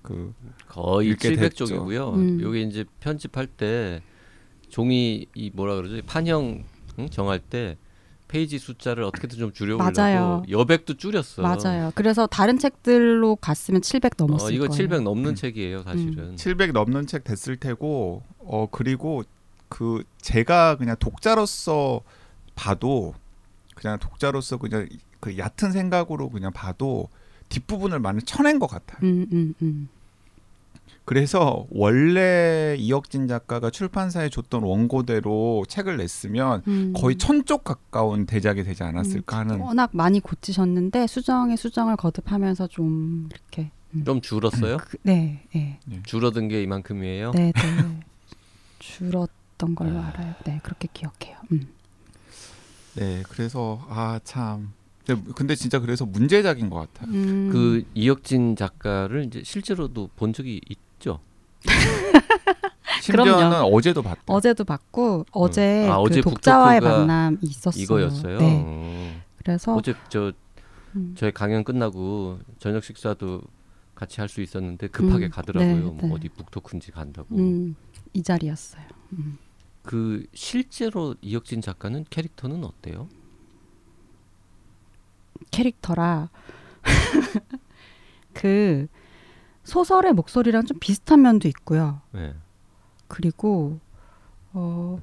[0.02, 0.34] 그
[0.68, 1.66] 거의 읽게 됐죠.
[1.66, 2.14] 700쪽이고요.
[2.16, 2.42] 음.
[2.42, 4.02] 요게 이제 편집할 때
[4.70, 6.02] 종이 이 뭐라 그러죠?
[6.06, 6.64] 판형
[7.00, 7.10] 응?
[7.10, 7.78] 정할 때
[8.28, 10.44] 페이지 숫자를 어떻게든 좀 줄여보려고 맞아요.
[10.50, 11.42] 여백도 줄였어.
[11.42, 11.92] 맞아요.
[11.96, 14.78] 그래서 다른 책들로 갔으면 700 넘었을 어, 이거 거예요.
[14.78, 15.36] 700 넘는 음.
[15.36, 16.36] 책이에요, 사실은.
[16.36, 19.24] 700 넘는 책 됐을 테고 어 그리고
[19.70, 22.02] 그 제가 그냥 독자로서
[22.56, 23.14] 봐도
[23.76, 24.88] 그냥 독자로서 그냥
[25.20, 27.10] 그 얕은 생각으로 그냥 봐도
[27.50, 29.00] 뒷부분을 많이 쳐낸 것 같아요.
[29.04, 29.90] 음, 음, 음.
[31.08, 36.92] 그래서 원래 이혁진 작가가 출판사에 줬던 원고대로 책을 냈으면 음.
[36.94, 43.72] 거의 천쪽 가까운 대작이 되지 않았을까 하는 워낙 많이 고치셨는데 수정에 수정을 거듭하면서 좀 이렇게
[43.96, 44.04] 음.
[44.04, 44.76] 좀 줄었어요?
[44.82, 47.32] 그, 네, 네, 줄어든 게 이만큼이에요.
[47.32, 48.00] 네, 네.
[48.80, 50.08] 줄었던 걸로 아.
[50.08, 50.34] 알아요.
[50.44, 51.38] 네, 그렇게 기억해요.
[51.54, 51.70] 음.
[52.96, 54.74] 네 그래서 아 참
[55.06, 57.14] 근데, 근데 진짜 그래서 문제작인 것 같아요.
[57.16, 57.50] 음.
[57.50, 61.20] 그 이혁진 작가를 이제 실제로도 본 적이 있 죠.
[63.02, 63.68] 심지어는 그럼요.
[63.76, 64.22] 어제도 봤대.
[64.28, 67.84] 어제도 봤고 어제 아, 그 어제 독자와의 만남이 있었어요.
[67.84, 68.38] 이거였어요.
[68.40, 69.22] 네, 어.
[69.38, 70.32] 그래서 어제 저
[70.96, 71.14] 음.
[71.18, 73.42] 저희 강연 끝나고 저녁 식사도
[73.96, 75.76] 같이 할 수 있었는데 급하게 음, 가더라고요.
[75.76, 76.12] 네, 뭐 네.
[76.14, 77.36] 어디 북토크인지 간다고.
[77.36, 77.76] 음,
[78.14, 78.84] 이 자리였어요.
[79.14, 79.38] 음.
[79.84, 83.08] 그 실제로 이혁진 작가는 캐릭터는 어때요?
[85.52, 86.30] 캐릭터라
[88.34, 88.88] 그
[89.68, 92.02] 소설의 목소리랑 좀 비슷한 면도 있고요.
[92.12, 92.34] 네.
[93.10, 93.80] 그리고
[94.54, 95.02] 어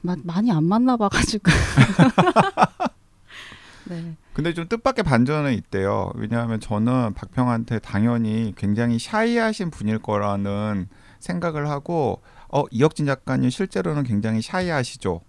[0.00, 1.50] 마, 많이 안 만나 봐 가지고
[3.84, 4.16] 네.
[4.32, 6.12] 근데 좀 뜻밖의 반전은 있대요.
[6.14, 10.88] 왜냐하면 저는 박평한테 당연히 굉장히 샤이하신 분일 거라는
[11.20, 15.20] 생각을 하고 어 이혁진 작가님 실제로는 굉장히 샤이하시죠.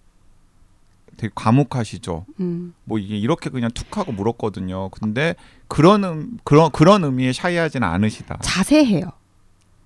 [1.18, 2.26] 되게 과묵하시죠.
[2.40, 4.90] 음, 뭐 이게 이렇게 그냥 툭 하고 물었거든요.
[4.90, 5.36] 근데
[5.68, 8.40] 그런 음, 그런 그런 의미의 샤이하지는 않으시다.
[8.42, 9.06] 자세해요.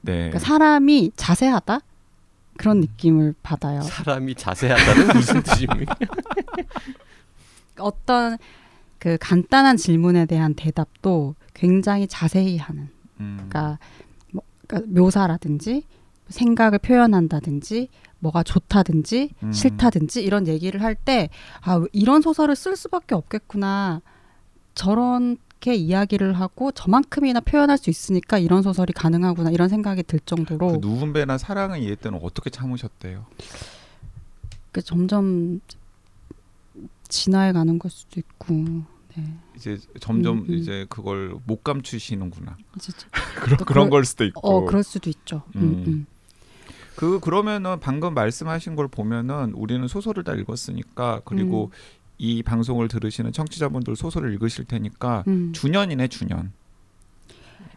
[0.01, 0.13] 네.
[0.13, 1.79] 그러니까 사람이 자세하다
[2.57, 3.81] 그런 느낌을 받아요.
[3.81, 5.95] 사람이 자세하다는 무슨 뜻입니까?
[7.79, 8.37] 어떤
[8.99, 12.89] 그 간단한 질문에 대한 대답도 굉장히 자세히 하는.
[13.19, 13.35] 음.
[13.35, 13.79] 그러니까,
[14.31, 15.83] 뭐, 그러니까 묘사라든지
[16.29, 19.51] 생각을 표현한다든지 뭐가 좋다든지 음.
[19.51, 21.29] 싫다든지 이런 얘기를 할 때
[21.61, 24.01] 아 이런 소설을 쓸 수밖에 없겠구나
[24.75, 30.87] 저렇게 이야기를 하고 저만큼이나 표현할 수 있으니까 이런 소설이 가능하구나 이런 생각이 들 정도로 그
[30.87, 33.25] 누군배나 사랑을 이해 때는 어떻게 참으셨대요?
[34.71, 35.59] 그 점점
[37.07, 38.53] 진화해 가는 걸 수도 있고
[39.15, 39.23] 네.
[39.55, 40.53] 이제 점점 음, 음.
[40.53, 42.57] 이제 그걸 못 감추시는구나.
[43.41, 44.39] 그런 또 그런 걸 수도 있고.
[44.43, 45.41] 어 그럴 수도 있죠.
[45.55, 46.05] 음.
[47.01, 47.05] 음.
[47.05, 47.09] 음.
[47.09, 51.71] 그 그러면은 방금 말씀하신 걸 보면은 우리는 소설을 다 읽었으니까 그리고
[52.17, 55.51] 이 방송을 들으시는 청취자분들 소설을 읽으실 테니까 음.
[55.53, 56.51] 주년이네 주년.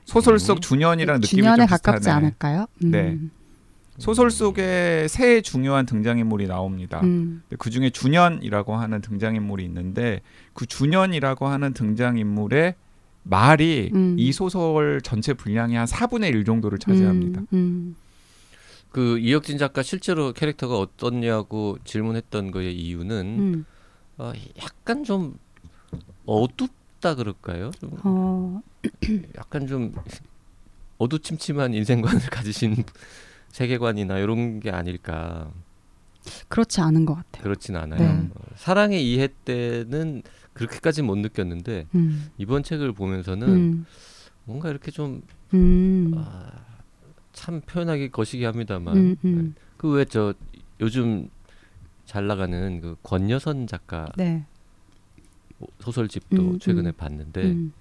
[0.04, 0.61] 소설 속 음.
[0.61, 2.16] 주년이랑 느낌이 주년에 좀 가깝지 비슷하네.
[2.16, 2.66] 않을까요?
[2.83, 2.90] 음.
[2.90, 3.18] 네.
[3.98, 7.00] 소설 속에 세 중요한 등장인물이 나옵니다.
[7.02, 7.42] 음.
[7.59, 10.22] 그 중에 준현이라고 하는 등장인물이 있는데
[10.54, 12.74] 그 준현이라고 하는 등장인물의
[13.22, 14.16] 말이 음.
[14.18, 17.42] 이 소설 전체 분량의 한 4분의 1 정도를 차지합니다.
[17.42, 17.96] 음, 음.
[18.90, 23.64] 그 이혁진 작가 실제로 캐릭터가 어떻냐고 질문했던 거의 이유는 음.
[24.18, 25.38] 어, 약간 좀
[26.26, 27.70] 어둡다 그럴까요?
[27.81, 28.61] 좀 어,
[29.37, 29.94] 약간 좀
[30.98, 32.85] 어두침침한 인생관을 가지신
[33.48, 35.50] 세계관이나 이런 게 아닐까
[36.48, 37.42] 그렇지 않은 것 같아요.
[37.42, 37.98] 그렇진 않아요.
[37.98, 38.29] 네.
[38.35, 40.22] 어, 사랑의 이해 때는
[40.53, 42.31] 그렇게까지 못 느꼈는데 음.
[42.37, 43.87] 이번 책을 보면서는 음.
[44.44, 45.22] 뭔가 이렇게 좀
[45.55, 46.12] 음.
[46.16, 46.50] 아,
[47.32, 49.54] 참 표현하기 거시기 합니다만 음, 음.
[49.76, 50.34] 그왜 저
[50.80, 51.28] 요즘
[52.06, 54.44] 잘 나가는 그 권여선 작가 네.
[55.80, 56.92] 소설집도 음, 최근에 음.
[56.96, 57.72] 봤는데 음.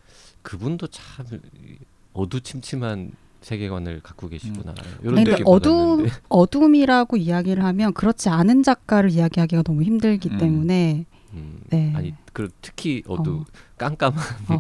[0.42, 1.26] 그분도 참
[2.14, 9.64] 어두침침한 세계관을 갖고 계시구나 이런 아니, 어두 받았는데 어둠이라고 이야기를 하면 그렇지 않은 작가를 이야기하기가
[9.64, 10.38] 너무 힘들기 음.
[10.38, 11.94] 때문에 음, 네.
[11.96, 13.46] 아니 그 특히 어두 어.
[13.78, 14.24] 깜깜한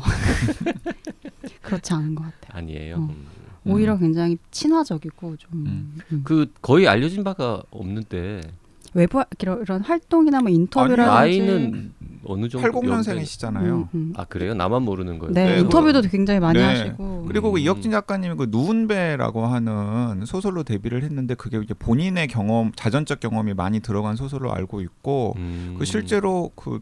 [1.62, 2.58] 그렇지 않은 것 같아요.
[2.58, 2.95] 아니에요.
[2.95, 3.38] 어.
[3.63, 3.72] 음.
[3.72, 6.00] 오히려 굉장히 친화적이고 좀 음.
[6.12, 6.22] 음.
[6.24, 8.41] 그 거의 알려진 바가 없는데
[8.93, 11.93] 외부 이런, 이런 활동이나 뭐 인터뷰라든지 나이는
[12.26, 13.63] 어느 정도 80년생이시잖아요.
[13.63, 14.13] 음, 음.
[14.17, 14.54] 아 그래요?
[14.54, 15.34] 나만 모르는 거예요?
[15.34, 16.65] 네, 네, 인터뷰도 굉장히 많이 네.
[16.65, 17.63] 하시고 그리고 그 음.
[17.63, 23.80] 이혁진 작가님이 그 누운배라고 하는 소설로 데뷔를 했는데 그게 이제 본인의 경험, 자전적 경험이 많이
[23.80, 25.76] 들어간 소설로 알고 있고 음.
[25.78, 26.82] 그 실제로 그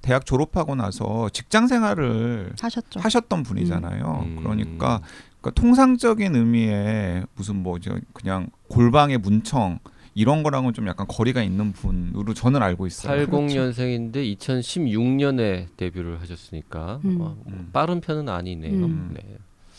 [0.00, 3.00] 대학 졸업하고 나서 직장 생활을 하셨죠.
[3.00, 4.22] 하셨던 분이잖아요.
[4.24, 4.36] 음.
[4.38, 5.00] 그러니까,
[5.48, 9.78] 그러니까 통상적인 의미의 무슨 뭐죠 그냥 골방의 문청
[10.14, 13.26] 이런 거랑은 좀 약간 거리가 있는 분으로 저는 알고 있어요.
[13.26, 17.20] 80년생인데 2016년에 데뷔를 하셨으니까 음.
[17.20, 17.70] 어, 뭐 음.
[17.72, 18.84] 빠른 편은 아니네요.
[18.84, 19.14] 음.
[19.14, 19.36] 네.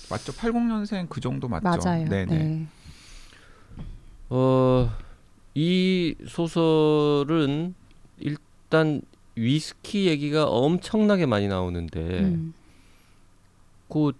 [0.09, 0.31] 맞죠?
[0.31, 1.65] 80년생 그 정도 맞죠?
[1.65, 2.07] 맞아요.
[2.07, 2.25] 네네.
[2.25, 2.67] 네.
[4.29, 4.89] 어,
[5.55, 7.75] 이 소설은
[8.19, 9.01] 일단
[9.35, 12.53] 위스키 얘기가 엄청나게 많이 나오는데 음.
[13.89, 14.13] 그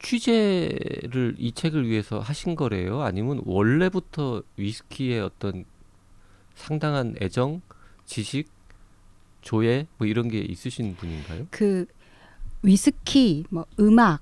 [0.00, 3.02] 취재를 이 책을 위해서 하신 거래요?
[3.02, 5.64] 아니면 원래부터 위스키에 어떤
[6.54, 7.62] 상당한 애정,
[8.04, 8.48] 지식,
[9.40, 11.46] 조예 뭐 이런 게 있으신 분인가요?
[11.50, 11.86] 그
[12.62, 14.20] 위스키, 뭐 음악,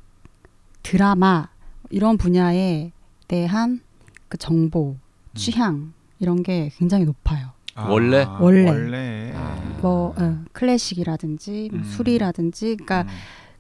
[0.82, 1.48] 드라마
[1.90, 2.92] 이런 분야에
[3.28, 3.80] 대한
[4.28, 4.96] 그 정보,
[5.34, 7.50] 취향 이런 게 굉장히 높아요.
[7.74, 8.26] 아, 원래?
[8.40, 8.70] 원래.
[8.70, 9.32] 원래.
[9.34, 9.78] 아.
[9.82, 11.84] 뭐 어, 클래식이라든지 뭐 음.
[11.84, 13.08] 술이라든지, 그러니까 음.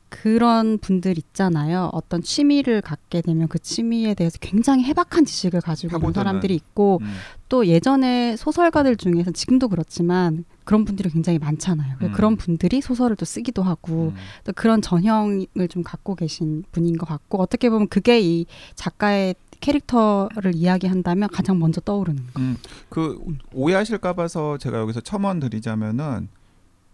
[0.08, 1.90] 그런 분들 있잖아요.
[1.92, 6.12] 어떤 취미를 갖게 되면 그 취미에 대해서 굉장히 해박한 지식을 가지고 있는.
[6.12, 7.14] 사람들이 있고 음.
[7.48, 11.96] 또 예전에 소설가들 중에서 지금도 그렇지만 그런 분들이 굉장히 많잖아요.
[12.02, 12.12] 음.
[12.12, 14.16] 그런 분들이 소설을 또 쓰기도 하고 음.
[14.44, 20.54] 또 그런 전형을 좀 갖고 계신 분인 것 같고 어떻게 보면 그게 이 작가의 캐릭터를
[20.54, 22.40] 이야기한다면 가장 먼저 떠오르는 거.
[22.40, 22.56] 음,
[22.88, 23.18] 그
[23.52, 26.28] 오해하실까 봐서 제가 여기서 첨언 드리자면은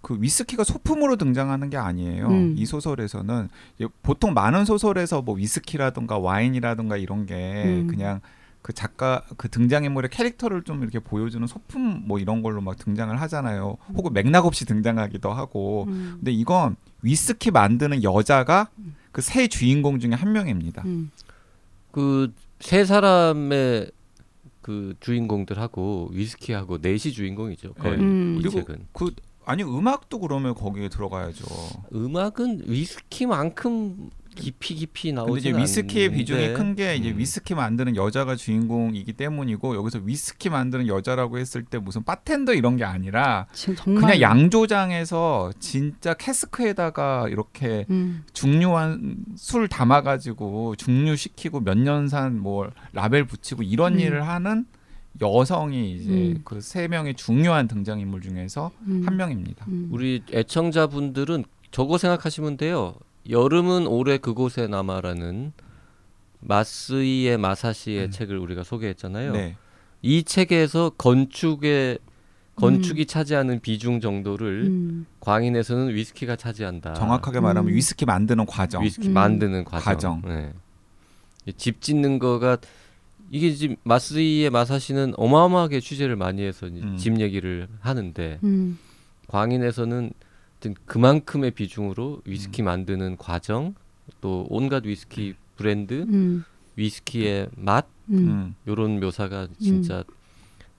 [0.02, 2.26] 그 위스키가 소품으로 등장하는 게 아니에요.
[2.28, 2.54] 음.
[2.58, 3.48] 이 소설에서는
[4.02, 7.86] 보통 많은 소설에서 뭐 위스키라든가 와인이라든가 이런 게 음.
[7.86, 8.20] 그냥
[8.62, 13.76] 그 작가 그 등장인물의 캐릭터를 좀 이렇게 보여주는 소품 뭐 이런 걸로 막 등장을 하잖아요.
[13.94, 15.84] 혹은 맥락 없이 등장하기도 하고.
[15.88, 16.14] 음.
[16.16, 18.68] 근데 이건 위스키 만드는 여자가
[19.12, 20.82] 그 세 주인공 중에 한 명입니다.
[20.86, 21.10] 음.
[21.90, 23.90] 그세 사람의
[24.62, 27.74] 그 주인공들하고 위스키하고 넷이 주인공이죠.
[27.74, 28.36] 거의 음.
[28.38, 28.86] 이 그리고 책은.
[28.92, 29.10] 그
[29.44, 31.44] 아니 음악도 그러면 거기에 들어가야죠.
[31.94, 37.18] 음악은 위스키만큼 깊이 깊이 근데 이제 나오지 위스키의 비중이 큰 게 이제 음.
[37.18, 42.84] 위스키 만드는 여자가 주인공이기 때문이고 여기서 위스키 만드는 여자라고 했을 때 무슨 바텐더 이런 게
[42.84, 43.46] 아니라
[43.84, 48.24] 그냥 양조장에서 진짜 캐스크에다가 이렇게 음.
[48.32, 54.00] 중류한 술 담아가지고 중류시키고 몇 년산 뭐 라벨 붙이고 이런 음.
[54.00, 54.64] 일을 하는
[55.20, 56.40] 여성이 이제 음.
[56.44, 59.02] 그세 명의 중요한 등장인물 중에서 음.
[59.04, 59.66] 한 명입니다.
[59.68, 59.88] 음.
[59.92, 62.94] 우리 애청자분들은 저거 생각하시면 돼요.
[63.28, 65.52] 여름은 올해 그곳에 남아라는
[66.40, 68.10] 마스이의 마사시의 음.
[68.10, 69.32] 책을 우리가 소개했잖아요.
[69.32, 69.56] 네.
[70.00, 71.98] 이 책에서 건축의
[72.56, 75.06] 건축이 차지하는 비중 정도를 음.
[75.20, 76.94] 광인에서는 위스키가 차지한다.
[76.94, 77.74] 정확하게 말하면 음.
[77.74, 78.82] 위스키 만드는 과정.
[78.82, 79.14] 위스키 음.
[79.14, 79.84] 만드는 과정.
[79.84, 80.22] 과정.
[80.26, 80.52] 네.
[81.46, 82.58] 이집 짓는 거가
[83.32, 86.96] 이게 지금 마스이의 마사시는 어마어마하게 취재를 많이 해서 음.
[86.98, 88.78] 집 얘기를 하는데 음.
[89.28, 90.12] 광인에서는
[90.84, 92.66] 그만큼의 비중으로 위스키 음.
[92.66, 93.74] 만드는 과정
[94.20, 96.44] 또 온갖 위스키 브랜드 음.
[96.76, 98.16] 위스키의 맛 음.
[98.18, 98.54] 음.
[98.68, 100.04] 요런 묘사가 진짜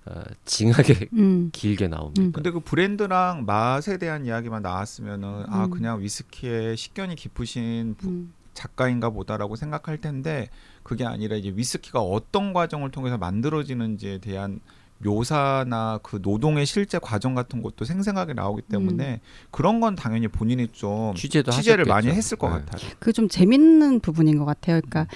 [0.06, 1.50] 어, 징하게 음.
[1.52, 2.22] 길게 나옵니다.
[2.22, 2.32] 음.
[2.34, 5.70] 근데 그 브랜드랑 맛에 대한 이야기만 나왔으면은 아 음.
[5.72, 8.34] 그냥 위스키에 식견이 깊으신 부- 음.
[8.54, 10.50] 작가인가 보다라고 생각할 텐데
[10.84, 14.60] 그게 아니라 이제 위스키가 어떤 과정을 통해서 만들어지는지에 대한
[15.00, 19.20] 묘사나 그 노동의 실제 과정 같은 것도 생생하게 나오기 때문에
[19.52, 21.94] 그런 건 당연히 본인이 좀 취재도 취재를 하셨겠죠.
[22.10, 22.60] 많이 했을 것 네.
[22.66, 22.90] 같아요.
[23.00, 24.80] 그 좀 재밌는 부분인 것 같아요.
[24.80, 25.08] 그러니까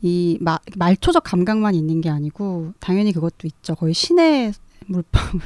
[0.00, 3.74] 이 마, 말초적 감각만 있는 게 아니고 당연히 그것도 있죠.
[3.74, 4.52] 거의 신의
[4.86, 5.40] 물방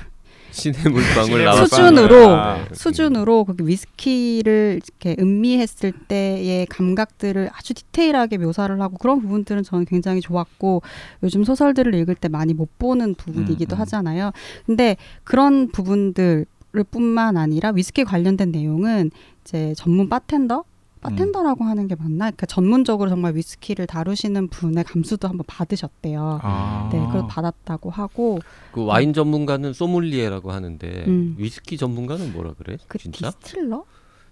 [0.50, 8.80] 신의 물방울 나왔 수준으로 아, 수준으로 거기 위스키를 이렇게 음미했을 때의 감각들을 아주 디테일하게 묘사를
[8.80, 10.82] 하고 그런 부분들은 저는 굉장히 좋았고
[11.22, 13.80] 요즘 소설들을 읽을 때 많이 못 보는 부분이기도 음, 음.
[13.80, 14.32] 하잖아요.
[14.66, 19.10] 근데 그런 부분들 을 뿐만 아니라 위스키 관련된 내용은
[19.42, 20.64] 이제 전문 바텐더
[20.98, 22.26] 바텐더라고 하는 게 맞나?
[22.26, 26.40] 그러니까 전문적으로 정말 위스키를 다루시는 분의 감수도 한번 받으셨대요.
[26.42, 26.88] 아.
[26.92, 28.38] 네, 그걸 받았다고 하고
[28.72, 31.34] 그 와인 전문가는 소믈리에라고 하는데 음.
[31.38, 32.76] 위스키 전문가는 뭐라 그래?
[32.88, 33.30] 그 진짜?
[33.30, 33.84] distiller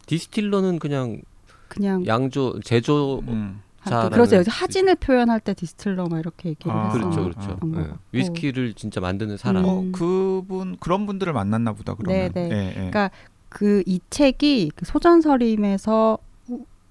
[0.06, 1.20] distiller는 그냥
[1.68, 3.60] 그냥 양조 제조 음.
[3.84, 4.36] 자라는 그렇죠.
[4.36, 7.48] 여기서 하진을 표현할 때 디스틸러 막 이렇게 얘기를 아, 했었던 그렇죠, 아, 그렇죠.
[7.60, 7.98] 같고.
[8.12, 9.64] 위스키를 진짜 만드는 사람.
[9.64, 9.68] 음.
[9.68, 12.32] 어, 그분 그런 분들을 만났나 보다 그러면.
[12.32, 12.50] 네, 네.
[12.52, 12.74] 예, 예.
[12.74, 13.10] 그러니까
[13.48, 16.26] 그 이 책이 그 소전서림에서 우-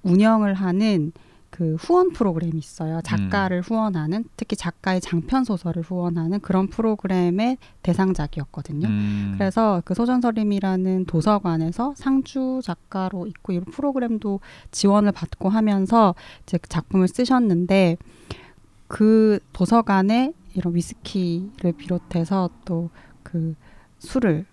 [0.06, 1.12] 운영을 하는
[1.50, 3.00] 그 후원 프로그램이 있어요.
[3.02, 8.88] 작가를 후원하는 특히 작가의 장편 소설을 후원하는 그런 프로그램의 대상작이었거든요.
[8.88, 9.36] 음.
[9.38, 14.42] 그래서 그 소전서림이라는 도서관에서 상주 작가로 있고 이 프로그램도
[14.72, 16.14] 지원을 받고 하면서
[16.44, 17.98] 이제 그 작품을 쓰셨는데
[18.88, 22.90] 그 도서관에 이런 위스키를 비롯해서 또
[23.26, 23.56] 그
[24.00, 24.46] 술을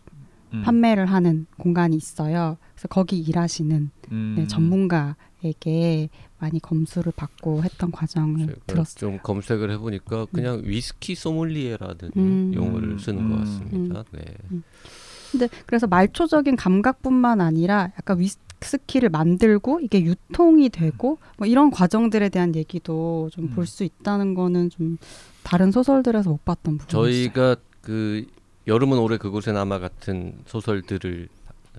[0.55, 0.63] 음.
[0.63, 2.57] 판매를 하는 공간이 있어요.
[2.75, 4.35] 그래서 거기 일하시는 음.
[4.37, 8.99] 네, 전문가 에게 많이 검수를 받고 했던 과정을 제가 들었어요.
[8.99, 12.53] 좀 검색을 해보니까 그냥 위스키 소믈리에라는 음.
[12.55, 13.41] 용어를 쓰는 것 음.
[13.41, 14.05] 같습니다.
[14.13, 14.25] 네.
[15.31, 22.55] 근데 그래서 말초적인 감각뿐만 아니라 약간 위스키를 만들고 이게 유통이 되고 뭐 이런 과정들에 대한
[22.55, 23.65] 얘기도 좀볼 음.
[23.65, 24.99] 수 있다는 거는 좀
[25.43, 27.13] 다른 소설들에서 못 봤던 부분이었어요.
[27.13, 28.27] 저희가 그
[28.67, 31.29] 여름은 올해 그곳에 남아 같은 소설들을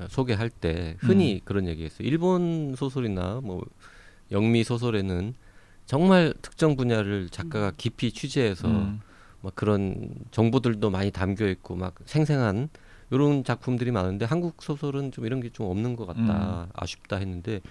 [0.09, 2.07] 소개할 때 흔히 그런 얘기했어요.
[2.07, 3.63] 일본 소설이나 뭐
[4.31, 5.33] 영미 소설에는
[5.85, 9.01] 정말 특정 분야를 작가가 깊이 취재해서 음.
[9.41, 12.69] 막 그런 정보들도 많이 담겨 있고 막 생생한
[13.11, 17.61] 이런 작품들이 많은데 한국 소설은 좀 이런 게 좀 없는 것 같다 아쉽다 했는데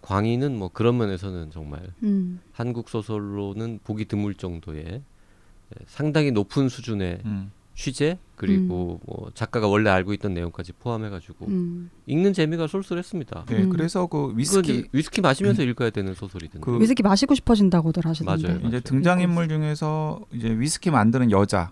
[0.00, 7.22] 광희는 뭐 그런 면에서는 정말 음, 한국 소설로는 보기 드물 정도의 예, 상당히 높은 수준의
[7.24, 7.50] 음.
[7.78, 11.90] 취재 그리고 뭐 작가가 원래 알고 있던 내용까지 포함해가지고 음.
[12.06, 13.44] 읽는 재미가 쏠쏠했습니다.
[13.46, 13.70] 네, 음.
[13.70, 16.64] 그래서 그 위스키 위스키 위스키 마시면서 읽어야 되는 소설이던데.
[16.64, 18.48] 그- 위스키 마시고 싶어진다고들 하시던데.
[18.48, 18.60] 맞아요.
[18.66, 21.70] 이제 등장 인물 중에서 이제 위스키 만드는 여자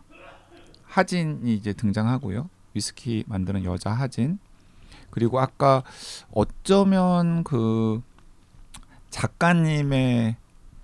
[0.84, 2.48] 하진이 이제 등장하고요.
[2.74, 4.38] 위스키 만드는 여자 하진
[5.10, 5.82] 그리고 아까
[6.30, 8.00] 어쩌면 그
[9.10, 10.36] 작가님의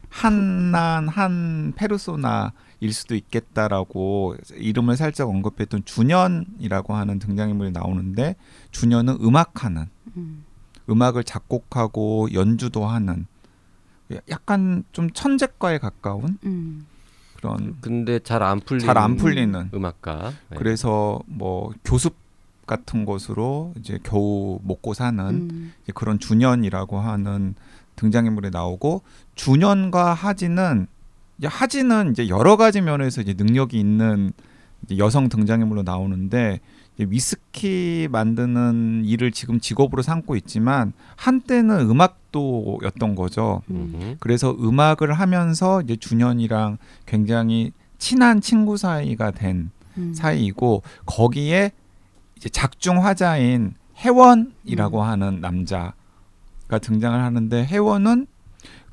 [0.08, 8.34] 한난 한 페르소나 일 수도 있겠다라고 이름을 살짝 언급했던 준현이라고 하는 등장인물이 나오는데
[8.72, 10.44] 준현은 음악하는 음.
[10.90, 13.26] 음악을 작곡하고 연주도 하는
[14.28, 16.86] 약간 좀 천재과에 가까운 음.
[17.36, 20.32] 그런 근데 잘 안 풀리는 잘 안 풀리는 음악가.
[20.50, 20.56] 네.
[20.56, 22.16] 그래서 뭐 교습
[22.66, 25.72] 같은 것으로 이제 겨우 먹고 사는 음.
[25.84, 27.54] 이제 그런 준현이라고 하는
[27.94, 29.02] 등장인물이 나오고
[29.36, 30.88] 준현과 하진은
[31.42, 34.32] 이제 하진은 이제 여러 가지 면에서 이제 능력이 있는
[34.84, 36.60] 이제 여성 등장인물로 나오는데
[36.94, 43.62] 이제 위스키 만드는 일을 지금 직업으로 삼고 있지만 한때는 음악도였던 거죠.
[43.72, 44.18] 음흠.
[44.20, 50.14] 그래서 음악을 하면서 이제 준현이랑 굉장히 친한 친구 사이가 된 음.
[50.14, 51.72] 사이이고 거기에
[52.36, 55.04] 이제 작중 화자인 혜원이라고 음.
[55.04, 58.28] 하는 남자가 등장을 하는데 혜원은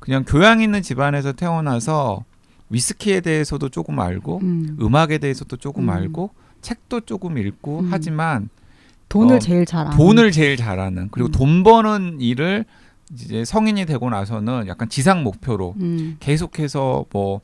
[0.00, 2.24] 그냥 교양 있는 집안에서 태어나서
[2.70, 4.76] 위스키에 대해서도 조금 알고 음.
[4.80, 5.90] 음악에 대해서도 조금 음.
[5.90, 6.30] 알고
[6.62, 7.88] 책도 조금 읽고 음.
[7.90, 8.48] 하지만
[9.08, 9.96] 돈을 어, 제일 잘 아는.
[9.96, 11.32] 돈을 제일 잘하는 그리고 음.
[11.32, 12.64] 돈 버는 일을
[13.12, 16.16] 이제 성인이 되고 나서는 약간 지상 목표로 음.
[16.20, 17.40] 계속해서 뭐,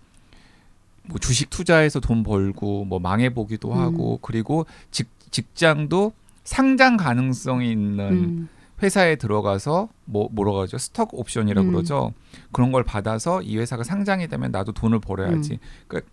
[1.02, 3.79] 뭐 주식 투자해서 돈 벌고 뭐 망해 보기도 음.
[3.79, 6.12] 하고 그리고 직, 직장도
[6.44, 8.48] 상장 가능성이 있는 음.
[8.83, 11.72] 회사에 들어가서 뭐 뭐라고 하죠 스톡 옵션이라 고 음.
[11.72, 12.12] 그러죠
[12.52, 15.58] 그런 걸 받아서 이 회사가 상장이 되면 나도 돈을 벌어야지 음.
[15.88, 16.10] 그러니까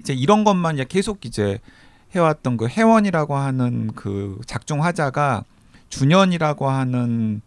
[0.00, 1.58] 이제 이런 것만 이제 계속 이제
[2.14, 5.44] 해왔던 그 회원이라고 하는 그 작중 화자가
[5.88, 7.40] 준현이라고 하는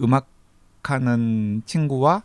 [0.00, 2.22] 음악하는 친구와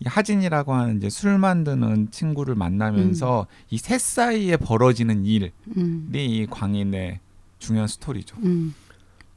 [0.00, 6.10] 이 하진이라고 하는 이제 술 만드는 친구를 만나면서 이셋 사이에 벌어지는 일이 음.
[6.14, 7.20] 이 광인의
[7.58, 8.36] 중요한 스토리죠.
[8.42, 8.74] 음.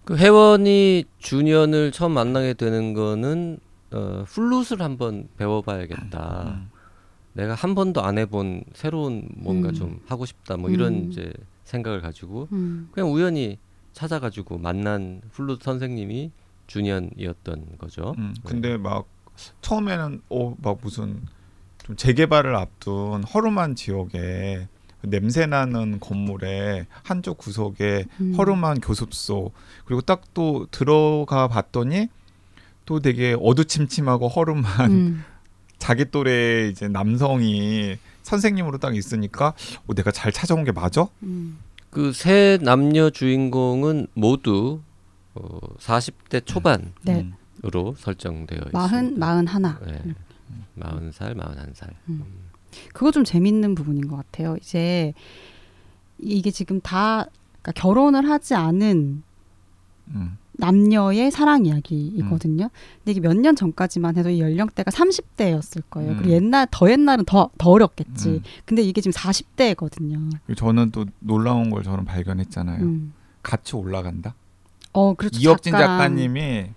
[0.05, 3.59] 그 혜원이 준현을 처음 만나게 되는 거는
[3.91, 6.43] 어, 플룻을 한번 배워봐야겠다.
[6.47, 6.69] 음.
[7.33, 9.73] 내가 한 번도 안 해본 새로운 뭔가 음.
[9.73, 10.57] 좀 하고 싶다.
[10.57, 11.11] 뭐 이런 음.
[11.11, 11.31] 이제
[11.63, 12.89] 생각을 가지고 음.
[12.91, 13.57] 그냥 우연히
[13.93, 16.31] 찾아가지고 만난 플룻 선생님이
[16.67, 18.13] 준현이었던 거죠.
[18.17, 19.07] 음, 근데 막
[19.61, 21.21] 처음에는 어 막 무슨
[21.85, 24.67] 좀 재개발을 앞둔 허름한 지역에
[25.03, 28.35] 냄새 나는 건물에 한쪽 구석에 음.
[28.37, 29.51] 허름한 교습소
[29.85, 32.07] 그리고 딱 또 들어가 봤더니
[32.85, 35.23] 또 되게 어두침침하고 허름한 음.
[35.77, 39.53] 자기 또래 이제 남성이 선생님으로 딱 있으니까
[39.85, 41.07] 어, 내가 잘 찾아온 게 맞아?
[41.23, 41.59] 음.
[41.89, 44.81] 그세 남녀 주인공은 모두
[45.35, 47.21] 어, 40대 초반으로 네.
[47.21, 47.93] 음.
[47.97, 49.25] 설정되어 마흔 있습니다.
[49.25, 49.79] 마흔 하나.
[49.85, 50.01] 네.
[50.75, 51.89] 마흔 살, 마흔 한 살.
[52.93, 54.55] 그거 좀 재밌는 부분인 것 같아요.
[54.61, 55.13] 이제
[56.19, 57.25] 이게 지금 다
[57.61, 59.23] 그러니까 결혼을 하지 않은
[60.09, 60.37] 음.
[60.55, 62.69] 남녀의 사랑 이야기이거든요.
[62.99, 66.11] 근데 이게 몇 년 전까지만 해도 이 연령대가 30대였을 거예요.
[66.11, 66.17] 음.
[66.17, 68.29] 그리고 옛날 더 옛날은 더 더 어렸겠지.
[68.29, 68.41] 음.
[68.65, 70.29] 근데 이게 지금 40대거든요.
[70.45, 72.83] 그리고 저는 또 놀라운 걸 저는 발견했잖아요.
[72.83, 73.13] 음.
[73.41, 74.35] 같이 올라간다.
[74.93, 75.39] 어, 그렇죠.
[75.39, 75.71] 이혁진.
[75.71, 76.67] 작가님이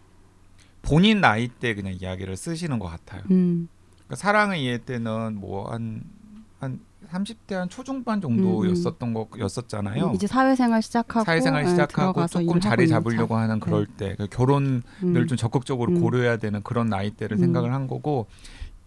[0.80, 3.22] 본인 나이 때 그냥 이야기를 쓰시는 것 같아요.
[3.30, 3.68] 음.
[4.06, 6.80] 그러니까 사랑의 이해 때는 뭐 한한
[7.10, 10.06] 30대 한 초중반 정도였었던 거였었잖아요.
[10.08, 13.42] 음, 이제 사회생활 시작하고 사회생활 예, 시작하고 조금 자리 잡으려고 차.
[13.42, 15.26] 하는 그럴 때그 결혼을 음.
[15.26, 16.00] 좀 적극적으로 음.
[16.00, 17.40] 고려해야 되는 그런 나이 대를 음.
[17.40, 18.26] 생각을 한 거고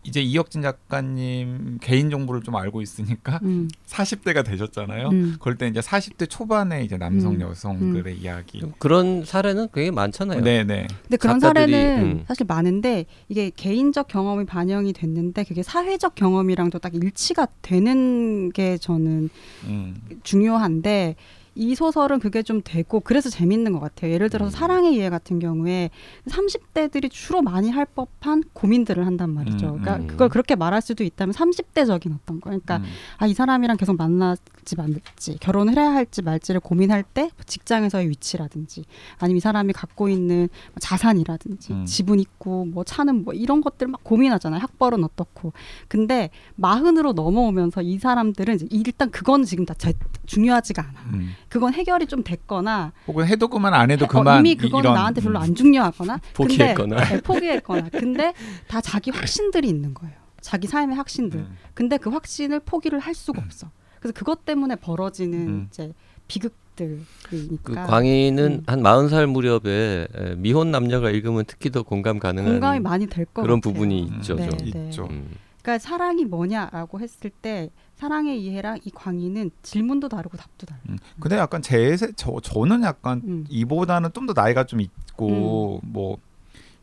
[0.03, 3.67] 이제 이혁진 작가님 개인 정보를 좀 알고 있으니까 음.
[3.85, 5.09] 40대가 되셨잖아요.
[5.09, 5.35] 음.
[5.39, 7.41] 그럴 때 이제 40대 초반의 이제 남성 음.
[7.41, 8.59] 여성들의 이야기.
[8.59, 10.41] 좀 그런 사례는 굉장히 많잖아요.
[10.41, 10.87] 네, 네.
[11.03, 12.23] 근데 그런 작가들이, 사례는 음.
[12.27, 19.29] 사실 많은데 이게 개인적 경험이 반영이 됐는데 그게 사회적 경험이랑도 딱 일치가 되는 게 저는
[19.65, 19.95] 음.
[20.23, 21.15] 중요한데
[21.59, 24.11] 이 소설은 그게 좀 되고 그래서 재밌는 것 같아요.
[24.13, 24.57] 예를 들어서 음.
[24.57, 25.89] 사랑의 이해 같은 경우에
[26.29, 29.65] 30대들이 주로 많이 할 법한 고민들을 한단 말이죠.
[29.75, 30.07] 음, 그러니까 음.
[30.07, 32.49] 그걸 그렇게 말할 수도 있다면 30대적인 어떤 거.
[32.49, 32.83] 그러니까 음.
[33.17, 38.85] 아이 사람이랑 계속 만나지 말지 결혼을 해야 할지 말지를 고민할 때 직장에서의 위치라든지
[39.17, 40.47] 아니면 이 사람이 갖고 있는
[40.79, 41.85] 자산이라든지 음.
[41.85, 45.51] 집은 있고 뭐 차는 뭐 이런 것들 막 고민하잖아요 학벌은 어떻고
[45.89, 49.93] 근데 마흔으로 넘어오면서 이 사람들은 일단 그건 지금 다 제-
[50.25, 51.29] 중요하지가 않아 음.
[51.49, 55.21] 그건 해결이 좀 됐거나 혹은 해도 그만 안 해도 어, 그만 이미 그건 이런, 나한테
[55.21, 55.43] 별로 음.
[55.43, 56.95] 안 중요하거나 포기했거나.
[56.95, 58.33] 근데, 네, 포기했거나 근데
[58.67, 61.57] 다 자기 확신들이 있는 거예요 자기 삶의 확신들 음.
[61.73, 63.71] 근데 그 확신을 포기를 할 수가 없어.
[63.99, 65.67] 그래서 그것 때문에 벌어지는 음.
[65.69, 65.93] 이제 그
[66.27, 68.63] 비극들이니까 광희는 음.
[68.65, 73.43] 한 마흔 살 무렵에 에, 미혼 남녀가 읽으면 특히 더 공감 가능한 공감이 많이 될것
[73.43, 73.73] 그런 같아요.
[73.73, 74.15] 부분이 음.
[74.17, 74.35] 있죠.
[74.35, 74.57] 네, 좀.
[74.57, 74.85] 네.
[74.85, 75.07] 있죠.
[75.09, 75.31] 음.
[75.61, 77.69] 그러니까 사랑이 뭐냐라고 했을 때
[78.03, 80.79] 사랑의 이해랑 이 광희는 질문도 다르고 답도 달라.
[80.87, 80.97] 음.
[81.19, 83.45] 근데 약간 제 세- 저 저는 약간 음.
[83.49, 86.17] 이보다는 좀 더 나이가 좀 있고 뭐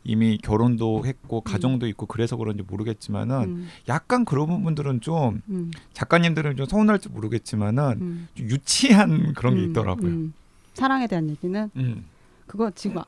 [0.03, 6.55] 이미 결혼도 했고 가정도 있고 그래서 그런지 모르겠지만은 음, 약간 그런 부분들은 좀 음, 작가님들은
[6.55, 10.07] 좀 서운할지 모르겠지만은 음, 좀 유치한 그런 게 음, 있더라고요.
[10.11, 10.33] 음.
[10.75, 12.05] 사랑에 대한 얘기는 음.
[12.47, 13.05] 그거 지금 아-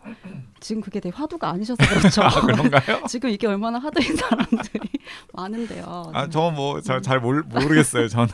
[0.59, 2.21] 지금 그게 되게 화두가 아니셔서 그렇죠.
[2.23, 3.03] 아 그런가요?
[3.07, 4.89] 지금 이게 얼마나 화두인 사람들이
[5.33, 6.11] 많은데요.
[6.13, 8.07] 아 저 뭐 잘 모르겠어요.
[8.09, 8.29] 저는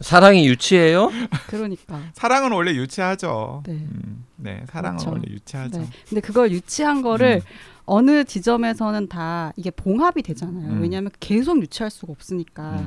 [0.00, 1.10] 사랑이 유치해요?
[1.46, 2.00] 그러니까.
[2.12, 3.62] 사랑은 원래 유치하죠.
[3.66, 3.72] 네.
[3.72, 5.10] 음, 네, 사랑은 그렇죠.
[5.12, 5.78] 원래 유치하죠.
[5.78, 5.88] 네.
[6.08, 7.50] 근데 그걸 유치한 거를 음.
[7.86, 10.72] 어느 지점에서는 다 이게 봉합이 되잖아요.
[10.72, 10.82] 음.
[10.82, 12.86] 왜냐하면 계속 유치할 수가 없으니까.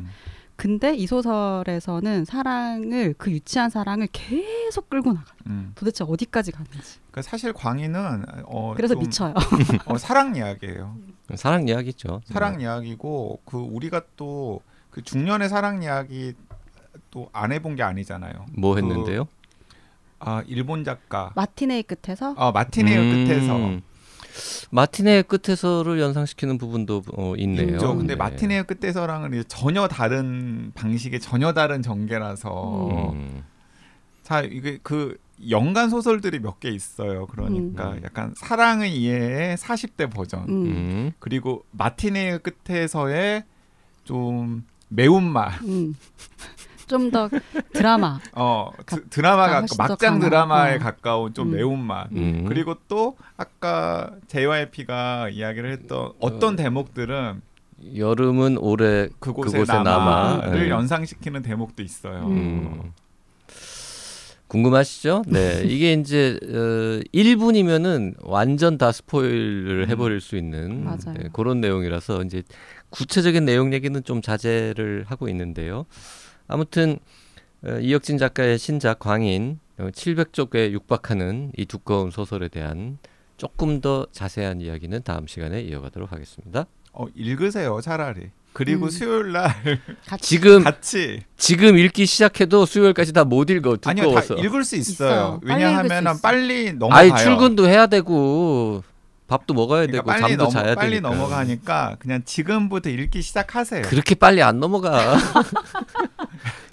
[0.60, 0.80] 음.
[0.80, 5.34] 근데 이 소설에서는 사랑을 그 유치한 사랑을 계속 끌고 나가.
[5.48, 5.72] 음.
[5.76, 7.00] 도대체 어디까지 가는지.
[7.12, 9.34] 그러니까 사실 광희는 어, 그래서 좀, 미쳐요.
[9.86, 10.96] 어, 사랑 이야기예요.
[11.36, 12.22] 사랑 이야기죠.
[12.26, 16.34] 사랑 이야기고 그 우리가 또 그 중년의 사랑 이야기
[17.12, 18.46] 또 안 해본 게 아니잖아요.
[18.58, 19.28] 뭐 그, 했는데요?
[20.20, 23.26] 아 일본 작가 마티네이 끝에서 아 마티네어 음.
[23.26, 23.56] 끝에서
[24.72, 27.74] 마티네의 끝에서를 연상시키는 부분도 어, 있네요.
[27.76, 27.96] 있죠.
[27.96, 28.16] 근데 네.
[28.16, 33.44] 마티네어 끝에서랑은 이제 전혀 다른 방식의 전혀 다른 전개라서 음.
[34.24, 35.18] 자 이게 그
[35.50, 37.26] 연간 소설들이 몇 개 있어요.
[37.28, 38.02] 그러니까 음.
[38.04, 40.66] 약간 사랑의 이해의 40대 버전 음.
[40.66, 41.12] 음.
[41.20, 43.44] 그리고 마티네어 끝에서의
[44.04, 45.96] 좀 매운맛 음.
[46.90, 47.30] 좀 더
[47.74, 48.20] 드라마.
[48.34, 50.80] 어 가- 드, 드라마가 막장 드라마에 어.
[50.80, 51.56] 가까운 좀 음.
[51.56, 52.46] 매운맛 음.
[52.48, 56.56] 그리고 또 아까 JYP가 이야기를 했던 어떤 어.
[56.58, 57.42] 대목들은
[57.96, 60.58] 여름은 올해 그곳에, 그곳에 남아를 남아.
[60.58, 60.70] 네.
[60.70, 62.26] 연상시키는 대목도 있어요.
[62.28, 62.32] 음.
[62.84, 62.92] 음.
[64.48, 65.24] 궁금하시죠?
[65.28, 65.62] 네.
[65.70, 69.90] 이게 이제 어, 1분이면은 완전 다 스포일을 음.
[69.90, 71.14] 해버릴 수 있는 맞아요.
[71.16, 72.42] 네, 그런 내용이라서 이제
[72.90, 75.86] 구체적인 내용 얘기는 좀 자제를 하고 있는데요.
[76.50, 77.00] 아무튼
[77.64, 82.98] 어, 이혁진 작가의 신작 광인 어, 700쪽에 육박하는 이 두꺼운 소설에 대한
[83.38, 86.66] 조금 더 자세한 이야기는 다음 시간에 이어가도록 하겠습니다.
[86.92, 88.32] 어, 읽으세요 차라리.
[88.52, 88.90] 그리고 음.
[88.90, 89.54] 수요일 날
[90.20, 94.36] 지금 같이 지금 읽기 시작해도 수요일까지 다 못 읽어 아니요 다 두꺼워서.
[94.44, 95.40] 읽을 수 있어요.
[95.40, 95.40] 있어요.
[95.48, 96.20] 빨리 왜냐하면.
[96.22, 97.14] 빨리 넘어가요.
[97.14, 98.84] 아이 출근도 해야 되고
[99.28, 101.10] 밥도 먹어야 그러니까 되고 빨리 잠도 넘어 자야 빨리 되니까.
[101.10, 103.84] 넘어가니까 그냥 지금부터 읽기 시작하세요.
[103.84, 105.16] 그렇게 빨리 안 넘어가.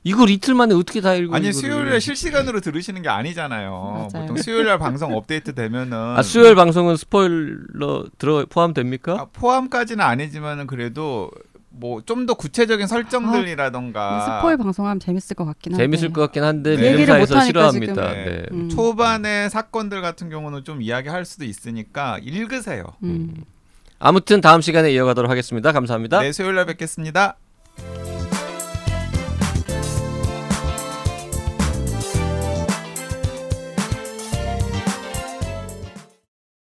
[0.09, 1.35] 이걸 이틀 만에 어떻게 다 읽어?
[1.35, 1.53] 아니.
[1.53, 4.09] 수요일에 실시간으로 들으시는 게 아니잖아요.
[4.13, 4.27] 맞아요.
[4.27, 9.13] 보통 수요일 날 방송 업데이트 되면은 아 수요일 방송은 스포일러 들어 포함됩니까?
[9.15, 11.29] 아, 포함까지는 아니지만은 그래도
[11.71, 15.83] 뭐 좀 더 구체적인 설정들이라던가 스포일 방송하면 재밌을 것 같긴 한데.
[15.85, 16.93] 재밌을 것 같긴 한데 네.
[16.93, 18.09] 미국 사에서 못하니까 싫어합니다.
[18.09, 18.25] 지금.
[18.25, 18.43] 네.
[18.53, 18.69] 음.
[18.69, 22.85] 초반의 사건들 같은 경우는 좀 이야기할 수도 있으니까 읽으세요.
[23.03, 23.35] 음.
[23.99, 25.73] 아무튼 다음 시간에 이어가도록 하겠습니다.
[25.73, 26.21] 감사합니다.
[26.21, 27.37] 네, 수요일 날 뵙겠습니다.